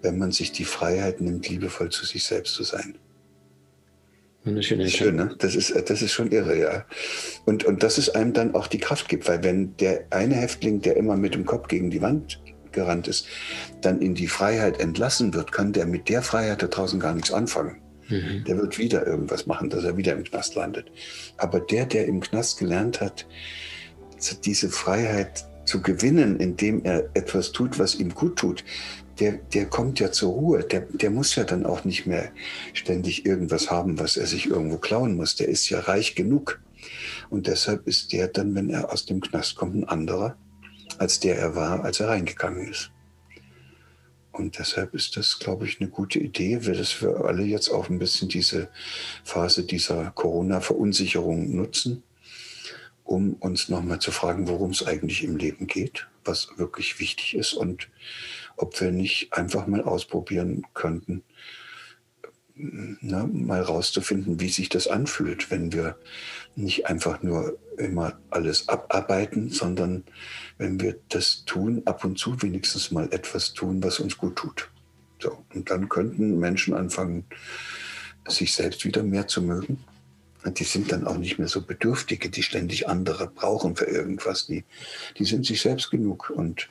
wenn 0.03 0.19
man 0.19 0.31
sich 0.31 0.53
die 0.53 0.67
Freiheit 0.67 1.21
nimmt, 1.21 1.49
liebevoll 1.49 1.89
zu 1.89 2.05
sich 2.05 2.25
selbst 2.25 2.55
zu 2.55 2.65
sein. 2.65 2.99
Schön, 4.91 5.17
ne? 5.17 5.35
Das 5.39 5.55
ist, 5.55 5.75
das 5.89 6.03
ist 6.03 6.13
schon 6.13 6.31
irre, 6.31 6.59
ja. 6.59 6.85
Und, 7.47 7.65
und 7.65 7.83
dass 7.83 7.97
es 7.97 8.11
einem 8.11 8.35
dann 8.35 8.55
auch 8.55 8.67
die 8.67 8.79
Kraft 8.79 9.09
gibt, 9.09 9.27
weil 9.27 9.43
wenn 9.43 9.75
der 9.79 10.05
eine 10.11 10.35
Häftling, 10.35 10.83
der 10.83 10.99
immer 10.99 11.17
mit 11.17 11.35
dem 11.35 11.47
Kopf 11.47 11.69
gegen 11.69 11.91
die 11.91 12.03
Wand 12.03 12.43
gerannt 12.73 13.09
ist, 13.09 13.27
dann 13.81 14.03
in 14.03 14.15
die 14.15 14.27
Freiheit 14.27 14.81
entlassen 14.81 15.33
wird, 15.33 15.51
kann 15.51 15.73
der 15.73 15.87
mit 15.87 16.11
der 16.11 16.21
Freiheit 16.21 16.63
da 16.63 16.67
draußen 16.67 17.01
gar 17.01 17.15
nichts 17.15 17.33
anfangen. 17.33 17.81
Mhm. 18.09 18.45
Der 18.45 18.57
wird 18.59 18.79
wieder 18.79 19.07
irgendwas 19.07 19.47
machen, 19.47 19.71
dass 19.71 19.85
er 19.85 19.97
wieder 19.97 20.13
im 20.13 20.25
Knast 20.25 20.55
landet. 20.55 20.91
Aber 21.37 21.61
der, 21.61 21.87
der 21.87 22.07
im 22.07 22.21
Knast 22.21 22.59
gelernt 22.59 23.01
hat, 23.01 23.27
diese 24.45 24.69
Freiheit 24.71 25.45
zu 25.65 25.83
gewinnen, 25.83 26.39
indem 26.41 26.85
er 26.85 27.09
etwas 27.15 27.53
tut, 27.53 27.79
was 27.79 27.95
ihm 27.95 28.15
gut 28.15 28.37
tut, 28.37 28.65
der, 29.21 29.33
der 29.33 29.67
kommt 29.67 30.01
ja 30.01 30.11
zur 30.11 30.33
Ruhe. 30.33 30.65
Der, 30.65 30.81
der 30.81 31.11
muss 31.11 31.37
ja 31.37 31.45
dann 31.45 31.67
auch 31.67 31.85
nicht 31.85 32.07
mehr 32.07 32.31
ständig 32.73 33.25
irgendwas 33.27 33.71
haben, 33.71 33.99
was 33.99 34.17
er 34.17 34.27
sich 34.27 34.47
irgendwo 34.47 34.79
klauen 34.79 35.17
muss. 35.17 35.37
Der 35.37 35.49
ist 35.49 35.69
ja 35.71 35.81
reich 35.81 36.15
genug. 36.15 36.61
Und 37.31 37.47
deshalb 37.47 37.87
ist 37.87 38.13
der 38.13 38.29
dann, 38.29 38.55
wenn 38.55 38.71
er 38.71 38.93
aus 38.93 39.07
dem 39.07 39.21
Knast 39.21 39.57
kommt, 39.57 39.77
ein 39.77 39.89
anderer, 39.89 40.37
als 40.99 41.21
der 41.21 41.39
er 41.39 41.57
war, 41.57 41.85
als 41.85 42.01
er 42.01 42.09
reingegangen 42.09 42.69
ist. 42.69 42.91
Und 44.35 44.59
deshalb 44.59 44.95
ist 44.95 45.17
das, 45.17 45.39
glaube 45.39 45.65
ich, 45.65 45.81
eine 45.81 45.89
gute 45.89 46.19
Idee, 46.19 46.67
weil 46.67 46.75
das 46.75 47.01
wir 47.01 47.25
alle 47.25 47.45
jetzt 47.45 47.69
auch 47.69 47.89
ein 47.89 48.01
bisschen 48.01 48.29
diese 48.29 48.69
Phase 49.23 49.63
dieser 49.63 50.11
Corona-Verunsicherung 50.11 51.55
nutzen, 51.55 52.03
um 53.05 53.35
uns 53.35 53.69
nochmal 53.69 54.01
zu 54.01 54.11
fragen, 54.11 54.49
worum 54.49 54.73
es 54.73 54.85
eigentlich 54.85 55.23
im 55.23 55.37
Leben 55.37 55.69
geht, 55.69 56.09
was 56.25 56.49
wirklich 56.57 56.99
wichtig 56.99 57.37
ist 57.37 57.53
und 57.53 57.89
ob 58.57 58.81
wir 58.81 58.91
nicht 58.91 59.33
einfach 59.33 59.69
mal 59.69 59.83
ausprobieren 59.83 60.67
könnten, 60.75 61.23
na, 62.57 63.29
mal 63.33 63.63
rauszufinden, 63.63 64.41
wie 64.41 64.49
sich 64.49 64.69
das 64.69 64.89
anfühlt, 64.89 65.53
wenn 65.53 65.73
wir 65.73 65.97
nicht 66.57 66.87
einfach 66.87 67.23
nur 67.23 67.59
immer 67.79 68.19
alles 68.31 68.69
abarbeiten, 68.69 69.51
sondern 69.51 70.05
wenn 70.59 70.81
wir 70.81 70.97
das 71.09 71.45
tun, 71.45 71.83
ab 71.87 72.05
und 72.05 72.19
zu 72.19 72.41
wenigstens 72.43 72.91
mal 72.91 73.09
etwas 73.13 73.53
tun, 73.53 73.83
was 73.83 74.01
uns 74.01 74.17
gut 74.17 74.37
tut. 74.37 74.71
So, 75.21 75.45
und 75.55 75.71
dann 75.71 75.89
könnten 75.89 76.39
Menschen 76.39 76.75
anfangen, 76.75 77.25
sich 78.29 78.55
selbst 78.55 78.85
wieder 78.85 79.03
mehr 79.03 79.27
zu 79.27 79.43
mögen. 79.43 79.83
Und 80.45 80.61
die 80.61 80.65
sind 80.65 80.93
dann 80.93 81.07
auch 81.07 81.17
nicht 81.17 81.39
mehr 81.39 81.49
so 81.49 81.63
Bedürftige, 81.63 82.29
die 82.29 82.43
ständig 82.43 82.87
andere 82.87 83.29
brauchen 83.29 83.77
für 83.77 83.87
irgendwas. 83.87 84.47
Die, 84.47 84.65
die 85.19 85.25
sind 85.25 85.47
sich 85.47 85.63
selbst 85.63 85.91
genug 85.91 86.29
und, 86.29 86.69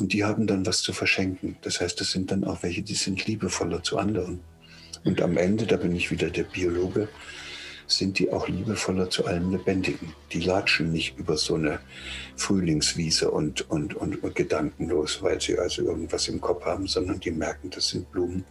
und 0.00 0.12
die 0.12 0.24
haben 0.24 0.48
dann 0.48 0.66
was 0.66 0.82
zu 0.82 0.92
verschenken. 0.92 1.56
Das 1.62 1.80
heißt, 1.80 2.00
das 2.00 2.10
sind 2.10 2.32
dann 2.32 2.42
auch 2.42 2.64
welche, 2.64 2.82
die 2.82 2.94
sind 2.94 3.24
liebevoller 3.26 3.84
zu 3.84 3.98
anderen. 3.98 4.40
Und 5.04 5.20
am 5.20 5.36
Ende, 5.36 5.66
da 5.66 5.76
bin 5.76 5.94
ich 5.94 6.10
wieder 6.10 6.30
der 6.30 6.44
Biologe, 6.44 7.08
sind 7.86 8.18
die 8.18 8.30
auch 8.30 8.48
liebevoller 8.48 9.10
zu 9.10 9.26
allem 9.26 9.50
Lebendigen. 9.50 10.12
Die 10.32 10.40
latschen 10.40 10.92
nicht 10.92 11.18
über 11.18 11.36
so 11.36 11.54
eine 11.54 11.80
Frühlingswiese 12.36 13.30
und, 13.30 13.68
und, 13.70 13.94
und, 13.94 14.22
und 14.22 14.34
gedankenlos, 14.34 15.22
weil 15.22 15.40
sie 15.40 15.58
also 15.58 15.82
irgendwas 15.82 16.28
im 16.28 16.40
Kopf 16.40 16.64
haben, 16.64 16.86
sondern 16.86 17.20
die 17.20 17.30
merken, 17.30 17.70
das 17.70 17.88
sind 17.88 18.10
Blumen. 18.12 18.44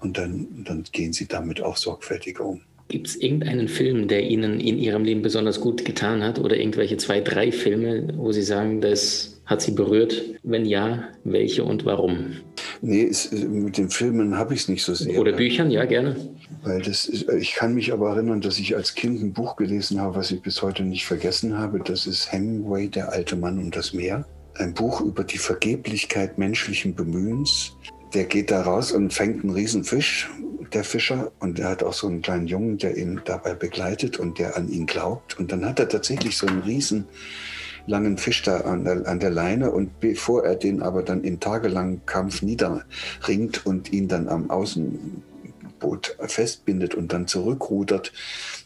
Und 0.00 0.16
dann, 0.16 0.46
dann 0.64 0.84
gehen 0.92 1.12
sie 1.12 1.26
damit 1.26 1.60
auch 1.60 1.76
sorgfältiger 1.76 2.44
um. 2.44 2.60
Gibt 2.88 3.08
es 3.08 3.16
irgendeinen 3.16 3.68
Film, 3.68 4.08
der 4.08 4.22
Ihnen 4.22 4.60
in 4.60 4.78
Ihrem 4.78 5.04
Leben 5.04 5.20
besonders 5.20 5.60
gut 5.60 5.84
getan 5.84 6.22
hat 6.22 6.38
oder 6.38 6.56
irgendwelche 6.56 6.96
zwei, 6.96 7.20
drei 7.20 7.52
Filme, 7.52 8.08
wo 8.16 8.32
Sie 8.32 8.42
sagen, 8.42 8.80
das 8.80 9.42
hat 9.44 9.60
Sie 9.60 9.72
berührt? 9.72 10.22
Wenn 10.42 10.64
ja, 10.64 11.08
welche 11.24 11.64
und 11.64 11.84
warum? 11.84 12.38
Nee, 12.80 13.04
es, 13.04 13.30
mit 13.32 13.76
den 13.76 13.90
Filmen 13.90 14.36
habe 14.36 14.54
ich 14.54 14.60
es 14.60 14.68
nicht 14.68 14.84
so 14.84 14.94
sehr. 14.94 15.18
Oder 15.18 15.32
Büchern, 15.32 15.70
ja, 15.70 15.84
gerne. 15.84 16.16
Weil 16.62 16.80
das 16.82 17.06
ist, 17.06 17.28
ich 17.30 17.54
kann 17.54 17.74
mich 17.74 17.92
aber 17.92 18.10
erinnern, 18.10 18.40
dass 18.40 18.58
ich 18.58 18.76
als 18.76 18.94
Kind 18.94 19.20
ein 19.20 19.32
Buch 19.32 19.56
gelesen 19.56 20.00
habe, 20.00 20.16
was 20.16 20.30
ich 20.30 20.42
bis 20.42 20.62
heute 20.62 20.82
nicht 20.82 21.06
vergessen 21.06 21.58
habe. 21.58 21.80
Das 21.80 22.06
ist 22.06 22.32
Hemingway, 22.32 22.88
Der 22.88 23.12
alte 23.12 23.36
Mann 23.36 23.58
und 23.58 23.74
das 23.74 23.92
Meer. 23.92 24.26
Ein 24.56 24.74
Buch 24.74 25.00
über 25.00 25.24
die 25.24 25.38
Vergeblichkeit 25.38 26.38
menschlichen 26.38 26.94
Bemühens. 26.94 27.72
Der 28.14 28.24
geht 28.24 28.50
da 28.50 28.62
raus 28.62 28.92
und 28.92 29.12
fängt 29.12 29.44
einen 29.44 29.52
Riesenfisch, 29.52 30.30
der 30.72 30.84
Fischer. 30.84 31.30
Und 31.40 31.58
er 31.58 31.70
hat 31.70 31.82
auch 31.82 31.92
so 31.92 32.06
einen 32.06 32.22
kleinen 32.22 32.46
Jungen, 32.46 32.78
der 32.78 32.96
ihn 32.96 33.20
dabei 33.24 33.54
begleitet 33.54 34.18
und 34.18 34.38
der 34.38 34.56
an 34.56 34.68
ihn 34.68 34.86
glaubt. 34.86 35.38
Und 35.38 35.52
dann 35.52 35.64
hat 35.64 35.78
er 35.78 35.88
tatsächlich 35.88 36.36
so 36.36 36.46
einen 36.46 36.62
riesen 36.62 37.06
langen 37.88 38.18
Fisch 38.18 38.42
da 38.42 38.60
an 38.60 38.84
der, 38.84 39.06
an 39.06 39.18
der 39.18 39.30
Leine 39.30 39.70
und 39.70 40.00
bevor 40.00 40.44
er 40.44 40.54
den 40.54 40.82
aber 40.82 41.02
dann 41.02 41.24
in 41.24 41.40
tagelangen 41.40 42.04
Kampf 42.06 42.42
niederringt 42.42 43.66
und 43.66 43.92
ihn 43.92 44.08
dann 44.08 44.28
am 44.28 44.50
Außenboot 44.50 46.16
festbindet 46.26 46.94
und 46.94 47.12
dann 47.12 47.26
zurückrudert, 47.26 48.12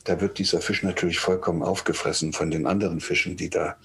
da 0.04 0.20
wird 0.20 0.38
dieser 0.38 0.60
Fisch 0.60 0.82
natürlich 0.82 1.20
vollkommen 1.20 1.62
aufgefressen 1.62 2.32
von 2.32 2.50
den 2.50 2.66
anderen 2.66 3.00
Fischen, 3.00 3.36
die 3.36 3.48
da 3.48 3.76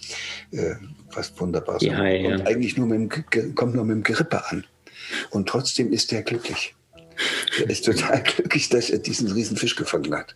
äh, 0.52 0.76
was 1.13 1.39
wunderbar 1.39 1.80
sind. 1.80 1.91
Ja, 1.91 2.06
ja. 2.08 2.36
Und 2.36 2.47
eigentlich 2.47 2.76
nur 2.76 2.88
mit 2.88 3.13
dem, 3.34 3.56
kommt 3.56 3.76
nur 3.76 3.86
mit 3.86 3.95
dem 3.95 4.04
Gerippe 4.04 4.50
an. 4.50 4.65
Und 5.30 5.47
trotzdem 5.47 5.93
ist 5.93 6.12
er 6.12 6.23
glücklich. 6.23 6.76
Er 7.60 7.69
ist 7.69 7.86
total 7.86 8.23
glücklich, 8.23 8.69
dass 8.69 8.89
er 8.89 9.00
diesen 9.00 9.32
riesen 9.32 9.58
Fisch 9.58 9.76
gefangen 9.76 10.13
hat. 10.13 10.36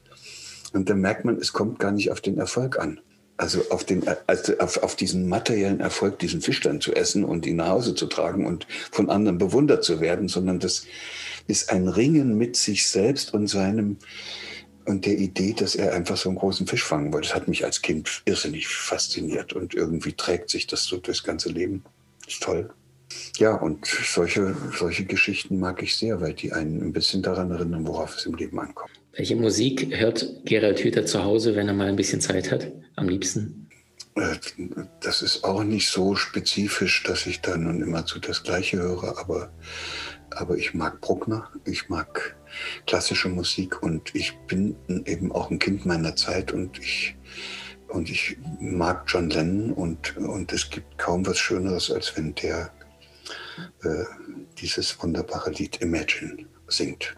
Und 0.73 0.89
dann 0.89 1.01
merkt 1.01 1.25
man, 1.25 1.37
es 1.37 1.51
kommt 1.51 1.79
gar 1.79 1.91
nicht 1.91 2.11
auf 2.11 2.21
den 2.21 2.37
Erfolg 2.37 2.79
an 2.79 2.99
also 3.37 3.61
auf, 3.69 3.83
den, 3.83 4.03
also 4.27 4.57
auf, 4.59 4.77
auf 4.83 4.95
diesen 4.95 5.27
materiellen 5.27 5.79
Erfolg, 5.79 6.19
diesen 6.19 6.41
Fisch 6.41 6.61
dann 6.61 6.81
zu 6.81 6.93
essen 6.93 7.23
und 7.23 7.45
ihn 7.45 7.55
nach 7.57 7.69
Hause 7.69 7.95
zu 7.95 8.05
tragen 8.07 8.45
und 8.45 8.67
von 8.91 9.09
anderen 9.09 9.37
bewundert 9.37 9.83
zu 9.83 9.99
werden, 9.99 10.27
sondern 10.27 10.59
das 10.59 10.85
ist 11.47 11.71
ein 11.71 11.87
Ringen 11.87 12.37
mit 12.37 12.55
sich 12.55 12.87
selbst 12.87 13.33
und 13.33 13.47
seinem 13.47 13.97
und 14.85 15.05
der 15.05 15.17
Idee, 15.17 15.53
dass 15.53 15.75
er 15.75 15.93
einfach 15.93 16.17
so 16.17 16.29
einen 16.29 16.39
großen 16.39 16.65
Fisch 16.65 16.83
fangen 16.83 17.13
wollte. 17.13 17.27
Das 17.27 17.35
hat 17.35 17.47
mich 17.47 17.63
als 17.63 17.81
Kind 17.81 18.23
irrsinnig 18.25 18.67
fasziniert 18.67 19.53
und 19.53 19.75
irgendwie 19.75 20.13
trägt 20.13 20.49
sich 20.49 20.65
das 20.65 20.85
so 20.85 20.97
durchs 20.97 21.23
ganze 21.23 21.49
Leben. 21.49 21.83
Das 22.25 22.33
ist 22.33 22.43
toll. 22.43 22.73
Ja, 23.37 23.55
und 23.55 23.85
solche, 23.85 24.55
solche 24.77 25.05
Geschichten 25.05 25.59
mag 25.59 25.81
ich 25.81 25.95
sehr, 25.95 26.21
weil 26.21 26.33
die 26.33 26.51
einen 26.51 26.81
ein 26.81 26.93
bisschen 26.93 27.23
daran 27.23 27.51
erinnern, 27.51 27.87
worauf 27.87 28.17
es 28.17 28.25
im 28.25 28.35
Leben 28.35 28.59
ankommt. 28.59 28.91
Welche 29.13 29.35
Musik 29.35 29.87
hört 29.97 30.25
Gerald 30.45 30.79
Hüther 30.83 31.05
zu 31.05 31.23
Hause, 31.23 31.55
wenn 31.55 31.67
er 31.67 31.73
mal 31.73 31.87
ein 31.87 31.95
bisschen 31.95 32.21
Zeit 32.21 32.51
hat, 32.51 32.71
am 32.95 33.09
liebsten? 33.09 33.67
Äh, 34.15 34.35
das 35.01 35.21
ist 35.21 35.43
auch 35.43 35.63
nicht 35.63 35.89
so 35.89 36.15
spezifisch, 36.15 37.03
dass 37.03 37.25
ich 37.25 37.41
da 37.41 37.57
nun 37.57 37.81
immer 37.81 38.05
zu 38.05 38.19
das 38.19 38.43
Gleiche 38.43 38.77
höre, 38.77 39.17
aber, 39.17 39.51
aber 40.31 40.57
ich 40.57 40.73
mag 40.73 41.01
Bruckner, 41.01 41.49
ich 41.65 41.89
mag 41.89 42.35
klassische 42.85 43.29
Musik 43.29 43.81
und 43.81 44.13
ich 44.13 44.37
bin 44.47 44.75
eben 45.05 45.31
auch 45.31 45.49
ein 45.49 45.59
Kind 45.59 45.85
meiner 45.85 46.15
Zeit 46.15 46.51
und 46.51 46.79
ich, 46.79 47.15
und 47.87 48.09
ich 48.09 48.37
mag 48.59 49.03
John 49.07 49.29
Lennon 49.29 49.71
und, 49.73 50.17
und 50.17 50.51
es 50.51 50.69
gibt 50.69 50.97
kaum 50.97 51.25
was 51.25 51.39
Schöneres, 51.39 51.91
als 51.91 52.15
wenn 52.17 52.35
der 52.35 52.71
äh, 53.83 54.03
dieses 54.57 55.01
wunderbare 55.01 55.51
Lied 55.51 55.81
Imagine 55.81 56.45
singt. 56.67 57.15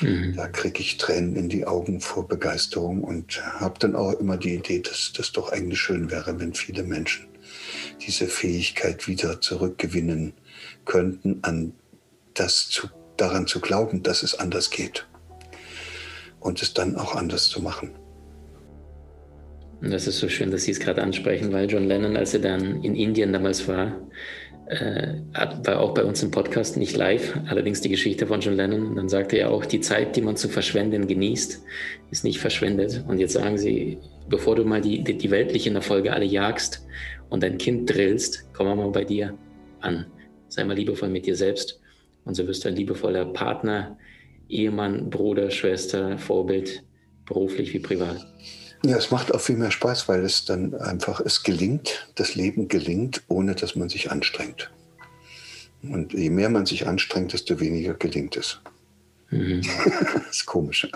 Mhm. 0.00 0.34
Da 0.36 0.48
kriege 0.48 0.80
ich 0.80 0.96
Tränen 0.96 1.36
in 1.36 1.48
die 1.48 1.66
Augen 1.66 2.00
vor 2.00 2.28
Begeisterung 2.28 3.02
und 3.02 3.42
habe 3.60 3.78
dann 3.78 3.96
auch 3.96 4.12
immer 4.14 4.36
die 4.36 4.54
Idee, 4.54 4.80
dass 4.80 5.12
das 5.12 5.32
doch 5.32 5.50
eigentlich 5.52 5.80
schön 5.80 6.10
wäre, 6.10 6.38
wenn 6.38 6.54
viele 6.54 6.82
Menschen 6.82 7.26
diese 8.06 8.26
Fähigkeit 8.26 9.06
wieder 9.06 9.40
zurückgewinnen 9.40 10.34
könnten, 10.84 11.38
an 11.42 11.72
das 12.34 12.68
zu, 12.68 12.88
daran 13.16 13.46
zu 13.46 13.60
glauben, 13.60 14.02
dass 14.02 14.22
es 14.22 14.34
anders 14.34 14.70
geht 14.70 15.06
und 16.40 16.62
es 16.62 16.74
dann 16.74 16.96
auch 16.96 17.14
anders 17.14 17.48
zu 17.48 17.60
machen. 17.60 17.92
Das 19.80 20.06
ist 20.06 20.18
so 20.18 20.28
schön, 20.28 20.52
dass 20.52 20.62
Sie 20.62 20.70
es 20.70 20.78
gerade 20.78 21.02
ansprechen, 21.02 21.52
weil 21.52 21.68
John 21.68 21.84
Lennon, 21.84 22.16
als 22.16 22.34
er 22.34 22.40
dann 22.40 22.84
in 22.84 22.94
Indien 22.94 23.32
damals 23.32 23.66
war, 23.66 24.00
äh, 24.72 25.20
war 25.64 25.80
auch 25.80 25.92
bei 25.92 26.04
uns 26.04 26.22
im 26.22 26.30
Podcast 26.30 26.76
nicht 26.76 26.96
live, 26.96 27.38
allerdings 27.46 27.80
die 27.82 27.90
Geschichte 27.90 28.26
von 28.26 28.40
John 28.40 28.54
Lennon. 28.54 28.86
Und 28.86 28.96
dann 28.96 29.08
sagte 29.08 29.36
er 29.36 29.50
auch, 29.50 29.66
die 29.66 29.80
Zeit, 29.80 30.16
die 30.16 30.22
man 30.22 30.36
zu 30.36 30.48
verschwenden 30.48 31.06
genießt, 31.06 31.62
ist 32.10 32.24
nicht 32.24 32.38
verschwendet. 32.38 33.04
Und 33.06 33.18
jetzt 33.18 33.34
sagen 33.34 33.58
Sie, 33.58 33.98
bevor 34.28 34.56
du 34.56 34.64
mal 34.64 34.80
die, 34.80 35.04
die, 35.04 35.18
die 35.18 35.30
weltlichen 35.30 35.74
Erfolge 35.74 36.12
alle 36.12 36.24
jagst 36.24 36.86
und 37.28 37.42
dein 37.42 37.58
Kind 37.58 37.92
drillst, 37.92 38.48
komm 38.54 38.74
mal 38.76 38.90
bei 38.90 39.04
dir 39.04 39.36
an. 39.80 40.06
Sei 40.48 40.64
mal 40.64 40.76
liebevoll 40.76 41.10
mit 41.10 41.26
dir 41.26 41.36
selbst 41.36 41.80
und 42.24 42.34
so 42.34 42.46
wirst 42.46 42.64
du 42.64 42.68
ein 42.68 42.76
liebevoller 42.76 43.26
Partner, 43.26 43.98
Ehemann, 44.48 45.10
Bruder, 45.10 45.50
Schwester, 45.50 46.18
Vorbild, 46.18 46.82
beruflich 47.26 47.72
wie 47.74 47.78
privat. 47.78 48.26
Ja, 48.84 48.96
es 48.96 49.10
macht 49.10 49.32
auch 49.32 49.40
viel 49.40 49.56
mehr 49.56 49.70
Spaß, 49.70 50.08
weil 50.08 50.24
es 50.24 50.44
dann 50.44 50.74
einfach, 50.74 51.20
es 51.20 51.44
gelingt, 51.44 52.08
das 52.16 52.34
Leben 52.34 52.66
gelingt, 52.66 53.22
ohne 53.28 53.54
dass 53.54 53.76
man 53.76 53.88
sich 53.88 54.10
anstrengt. 54.10 54.70
Und 55.82 56.12
je 56.12 56.30
mehr 56.30 56.48
man 56.48 56.66
sich 56.66 56.86
anstrengt, 56.86 57.32
desto 57.32 57.60
weniger 57.60 57.94
gelingt 57.94 58.36
es. 58.36 58.60
Mhm. 59.30 59.62
das 60.14 60.26
ist 60.30 60.46
komisch. 60.46 60.88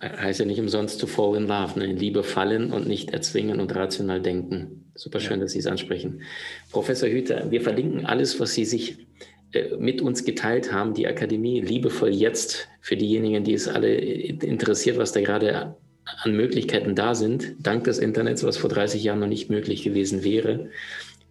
Heißt 0.00 0.40
ja 0.40 0.46
nicht 0.46 0.60
umsonst 0.60 1.00
to 1.00 1.06
fall 1.06 1.36
in 1.36 1.46
love, 1.46 1.78
ne? 1.78 1.86
in 1.86 1.96
Liebe 1.96 2.24
fallen 2.24 2.72
und 2.72 2.88
nicht 2.88 3.10
erzwingen 3.10 3.60
und 3.60 3.74
rational 3.74 4.20
denken. 4.20 4.84
Super 4.94 5.20
schön, 5.20 5.38
ja. 5.38 5.44
dass 5.44 5.52
Sie 5.52 5.60
es 5.60 5.66
ansprechen. 5.66 6.22
Professor 6.70 7.08
Hüter, 7.08 7.50
wir 7.50 7.60
verlinken 7.60 8.06
alles, 8.06 8.40
was 8.40 8.52
Sie 8.54 8.64
sich 8.64 9.06
äh, 9.52 9.76
mit 9.78 10.00
uns 10.00 10.24
geteilt 10.24 10.72
haben, 10.72 10.94
die 10.94 11.06
Akademie 11.06 11.60
liebevoll 11.60 12.10
jetzt 12.10 12.68
für 12.80 12.96
diejenigen, 12.96 13.44
die 13.44 13.54
es 13.54 13.68
alle 13.68 13.94
interessiert, 13.94 14.98
was 14.98 15.12
da 15.12 15.20
gerade 15.20 15.76
an 16.04 16.36
Möglichkeiten 16.36 16.94
da 16.94 17.14
sind, 17.14 17.54
dank 17.60 17.84
des 17.84 17.98
Internets, 17.98 18.44
was 18.44 18.56
vor 18.56 18.70
30 18.70 19.02
Jahren 19.02 19.20
noch 19.20 19.28
nicht 19.28 19.50
möglich 19.50 19.82
gewesen 19.82 20.24
wäre. 20.24 20.70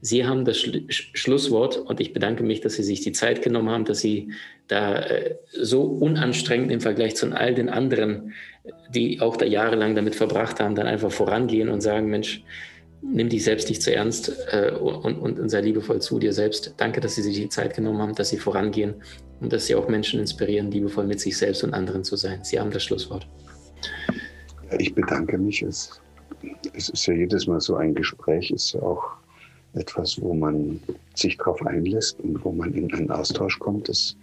Sie 0.03 0.25
haben 0.25 0.45
das 0.45 0.57
Schlu 0.57 0.81
Schlusswort 0.89 1.77
und 1.77 1.99
ich 1.99 2.11
bedanke 2.11 2.43
mich, 2.43 2.61
dass 2.61 2.73
Sie 2.73 2.83
sich 2.83 3.01
die 3.01 3.11
Zeit 3.11 3.43
genommen 3.43 3.69
haben, 3.69 3.85
dass 3.85 3.99
Sie 3.99 4.31
da 4.67 4.99
äh, 4.99 5.35
so 5.51 5.83
unanstrengend 5.83 6.71
im 6.71 6.81
Vergleich 6.81 7.15
zu 7.15 7.31
all 7.31 7.53
den 7.53 7.69
anderen, 7.69 8.33
die 8.89 9.21
auch 9.21 9.37
da 9.37 9.45
jahrelang 9.45 9.95
damit 9.95 10.15
verbracht 10.15 10.59
haben, 10.59 10.73
dann 10.73 10.87
einfach 10.87 11.11
vorangehen 11.11 11.69
und 11.69 11.81
sagen, 11.81 12.09
Mensch, 12.09 12.43
nimm 13.03 13.29
dich 13.29 13.43
selbst 13.43 13.69
nicht 13.69 13.81
zu 13.81 13.93
ernst 13.93 14.31
äh, 14.51 14.71
und, 14.71 15.15
und, 15.17 15.39
und, 15.39 15.49
sei 15.49 15.61
liebevoll 15.61 16.01
zu 16.01 16.17
dir 16.17 16.33
selbst. 16.33 16.73
Danke, 16.77 16.99
dass 16.99 17.15
Sie 17.15 17.21
sich 17.21 17.35
die 17.35 17.49
Zeit 17.49 17.75
genommen 17.75 18.01
haben, 18.01 18.15
dass 18.15 18.29
Sie 18.29 18.37
vorangehen 18.37 18.95
und 19.39 19.53
dass 19.53 19.67
Sie 19.67 19.75
auch 19.75 19.87
Menschen 19.87 20.19
inspirieren, 20.19 20.71
liebevoll 20.71 21.05
mit 21.05 21.19
sich 21.19 21.37
selbst 21.37 21.63
und 21.63 21.73
anderen 21.73 22.03
zu 22.03 22.15
sein. 22.15 22.43
Sie 22.43 22.59
haben 22.59 22.71
das 22.71 22.83
Schlusswort. 22.83 23.27
Ich 24.77 24.93
bedanke 24.93 25.37
mich. 25.37 25.61
Es, 25.61 26.01
es 26.73 26.89
ist 26.89 27.05
ja 27.05 27.13
jedes 27.13 27.47
Mal 27.47 27.59
so 27.61 27.75
ein 27.75 27.93
Gespräch, 27.93 28.51
ist 28.51 28.73
ja 28.73 28.81
auch 28.81 29.03
etwas, 29.73 30.21
wo 30.21 30.33
man 30.33 30.79
sich 31.15 31.37
darauf 31.37 31.65
einlässt 31.65 32.19
und 32.19 32.43
wo 32.43 32.51
man 32.51 32.73
in 32.73 32.93
einen 32.93 33.11
Austausch 33.11 33.57
kommt. 33.59 33.89
Das 33.89 34.15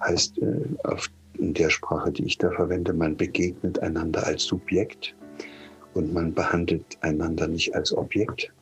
heißt, 0.00 0.38
äh, 0.38 0.60
auf, 0.84 1.10
in 1.38 1.54
der 1.54 1.70
Sprache, 1.70 2.12
die 2.12 2.24
ich 2.24 2.38
da 2.38 2.50
verwende, 2.50 2.92
man 2.92 3.16
begegnet 3.16 3.78
einander 3.80 4.26
als 4.26 4.44
Subjekt 4.44 5.14
und 5.94 6.12
man 6.12 6.32
behandelt 6.32 6.84
einander 7.00 7.48
nicht 7.48 7.74
als 7.74 7.92
Objekt. 7.96 8.52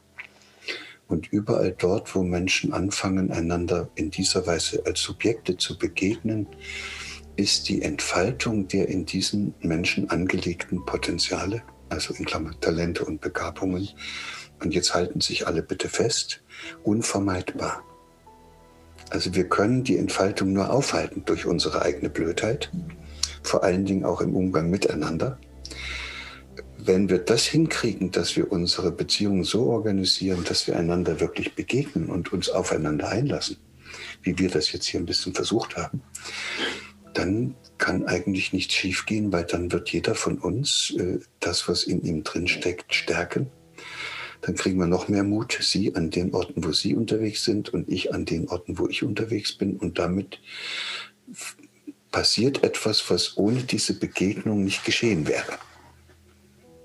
Und 1.09 1.31
überall 1.31 1.75
dort, 1.79 2.15
wo 2.15 2.23
Menschen 2.23 2.73
anfangen, 2.73 3.31
einander 3.31 3.89
in 3.97 4.11
dieser 4.11 4.47
Weise 4.47 4.83
als 4.87 5.01
Subjekte 5.03 5.57
zu 5.57 5.77
begegnen, 5.77 6.47
ist 7.37 7.69
die 7.69 7.83
Entfaltung 7.83 8.69
der 8.69 8.89
in 8.89 9.07
diesen 9.07 9.55
Menschen 9.61 10.11
angelegten 10.11 10.85
Potenziale, 10.85 11.63
also 11.89 12.15
in 12.15 12.25
Klammern 12.25 12.57
Talente 12.61 13.05
und 13.05 13.21
Begabungen, 13.21 13.89
und 14.61 14.75
jetzt 14.75 14.95
halten 14.95 15.21
sich 15.21 15.47
alle 15.47 15.63
bitte 15.63 15.89
fest, 15.89 16.43
unvermeidbar. 16.85 17.83
Also 19.11 19.35
wir 19.35 19.49
können 19.49 19.85
die 19.85 19.99
Entfaltung 19.99 20.53
nur 20.53 20.71
aufhalten 20.71 21.25
durch 21.25 21.47
unsere 21.47 21.83
eigene 21.83 22.09
Blödheit, 22.09 22.71
vor 23.43 23.65
allen 23.65 23.85
Dingen 23.85 24.05
auch 24.05 24.21
im 24.21 24.35
Umgang 24.35 24.71
miteinander. 24.71 25.39
Wenn 26.79 27.09
wir 27.09 27.19
das 27.19 27.45
hinkriegen, 27.45 28.11
dass 28.11 28.37
wir 28.37 28.51
unsere 28.51 28.91
Beziehungen 28.91 29.45
so 29.45 29.67
organisieren, 29.67 30.45
dass 30.45 30.67
wir 30.67 30.77
einander 30.77 31.21
wirklich 31.21 31.55
begegnen 31.55 32.09
und 32.09 32.33
uns 32.33 32.49
aufeinander 32.49 33.09
einlassen, 33.09 33.57
wie 34.23 34.39
wir 34.39 34.49
das 34.49 34.73
jetzt 34.73 34.87
hier 34.87 35.01
ein 35.01 35.07
bisschen 35.07 35.35
versucht 35.35 35.77
haben, 35.77 36.03
dann 37.15 37.55
kann 37.79 38.07
eigentlich 38.07 38.53
nichts 38.53 38.75
schiefgehen, 38.75 39.33
weil 39.33 39.45
dann 39.45 39.73
wird 39.73 39.91
jeder 39.91 40.15
von 40.15 40.39
uns 40.39 40.95
äh, 40.99 41.19
das, 41.41 41.69
was 41.69 41.85
in 41.85 42.03
ihm 42.03 42.23
drin 42.23 42.49
steckt, 42.49 42.95
stärken. 42.95 43.51
Dann 44.41 44.57
kriegen 44.57 44.79
wir 44.79 44.87
noch 44.87 45.09
mehr 45.09 45.23
Mut, 45.23 45.59
Sie 45.61 45.95
an 45.95 46.11
den 46.11 46.35
Orten, 46.35 46.65
wo 46.65 46.73
Sie 46.73 46.95
unterwegs 46.95 47.45
sind 47.45 47.73
und 47.73 47.89
ich 47.89 48.13
an 48.13 48.25
den 48.25 48.49
Orten, 48.49 48.79
wo 48.79 48.89
ich 48.89 49.05
unterwegs 49.05 49.53
bin. 49.53 49.77
Und 49.77 49.99
damit 49.99 50.41
passiert 52.11 52.65
etwas, 52.65 53.09
was 53.09 53.37
ohne 53.37 53.63
diese 53.63 53.99
Begegnung 53.99 54.65
nicht 54.65 54.85
geschehen 54.85 55.29
wäre. 55.29 55.59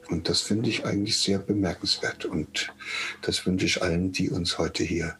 Und 0.09 0.29
das 0.29 0.41
finde 0.41 0.69
ich 0.69 0.85
eigentlich 0.85 1.19
sehr 1.19 1.39
bemerkenswert. 1.39 2.25
Und 2.25 2.73
das 3.21 3.45
wünsche 3.45 3.65
ich 3.65 3.81
allen, 3.81 4.11
die 4.11 4.29
uns 4.29 4.57
heute 4.57 4.83
hier 4.83 5.17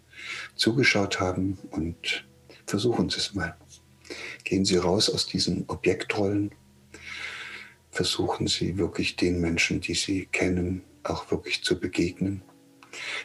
zugeschaut 0.55 1.19
haben. 1.19 1.57
Und 1.71 2.25
versuchen 2.65 3.09
Sie 3.09 3.17
es 3.17 3.33
mal. 3.33 3.55
Gehen 4.47 4.63
Sie 4.63 4.77
raus 4.77 5.09
aus 5.09 5.27
diesen 5.27 5.65
Objektrollen. 5.67 6.51
Versuchen 7.91 8.47
Sie 8.47 8.77
wirklich 8.77 9.17
den 9.17 9.41
Menschen, 9.41 9.81
die 9.81 9.93
Sie 9.93 10.25
kennen, 10.31 10.83
auch 11.03 11.29
wirklich 11.31 11.65
zu 11.65 11.77
begegnen. 11.77 12.41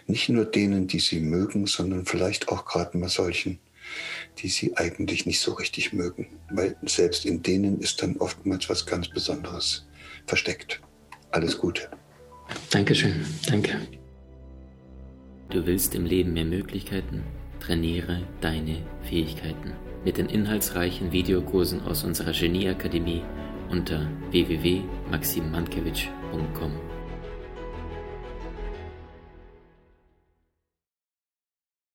Nicht 0.09 0.29
nur 0.31 0.45
denen, 0.45 0.89
die 0.89 0.99
Sie 0.99 1.21
mögen, 1.21 1.69
sondern 1.69 2.07
vielleicht 2.07 2.49
auch 2.49 2.65
gerade 2.65 2.99
mal 2.99 3.09
solchen, 3.09 3.61
die 4.39 4.49
Sie 4.49 4.77
eigentlich 4.77 5.25
nicht 5.25 5.39
so 5.39 5.53
richtig 5.53 5.93
mögen. 5.93 6.27
Weil 6.51 6.77
selbst 6.87 7.25
in 7.25 7.41
denen 7.41 7.79
ist 7.79 8.03
dann 8.03 8.17
oftmals 8.17 8.69
was 8.69 8.85
ganz 8.85 9.09
Besonderes 9.09 9.87
versteckt. 10.27 10.81
Alles 11.31 11.57
Gute. 11.57 11.89
Dankeschön. 12.71 13.25
Danke. 13.47 13.81
Du 15.51 15.65
willst 15.65 15.95
im 15.95 16.05
Leben 16.05 16.33
mehr 16.33 16.47
Möglichkeiten? 16.47 17.23
Trainiere 17.61 18.27
deine 18.41 18.85
Fähigkeiten 19.05 19.73
mit 20.05 20.19
den 20.19 20.27
inhaltsreichen 20.27 21.13
Videokursen 21.13 21.87
aus 21.87 22.05
unserer 22.05 22.33
Genieakademie 22.33 23.23
unter 23.71 24.07
www.maximmankiewicz.com. 24.31 26.92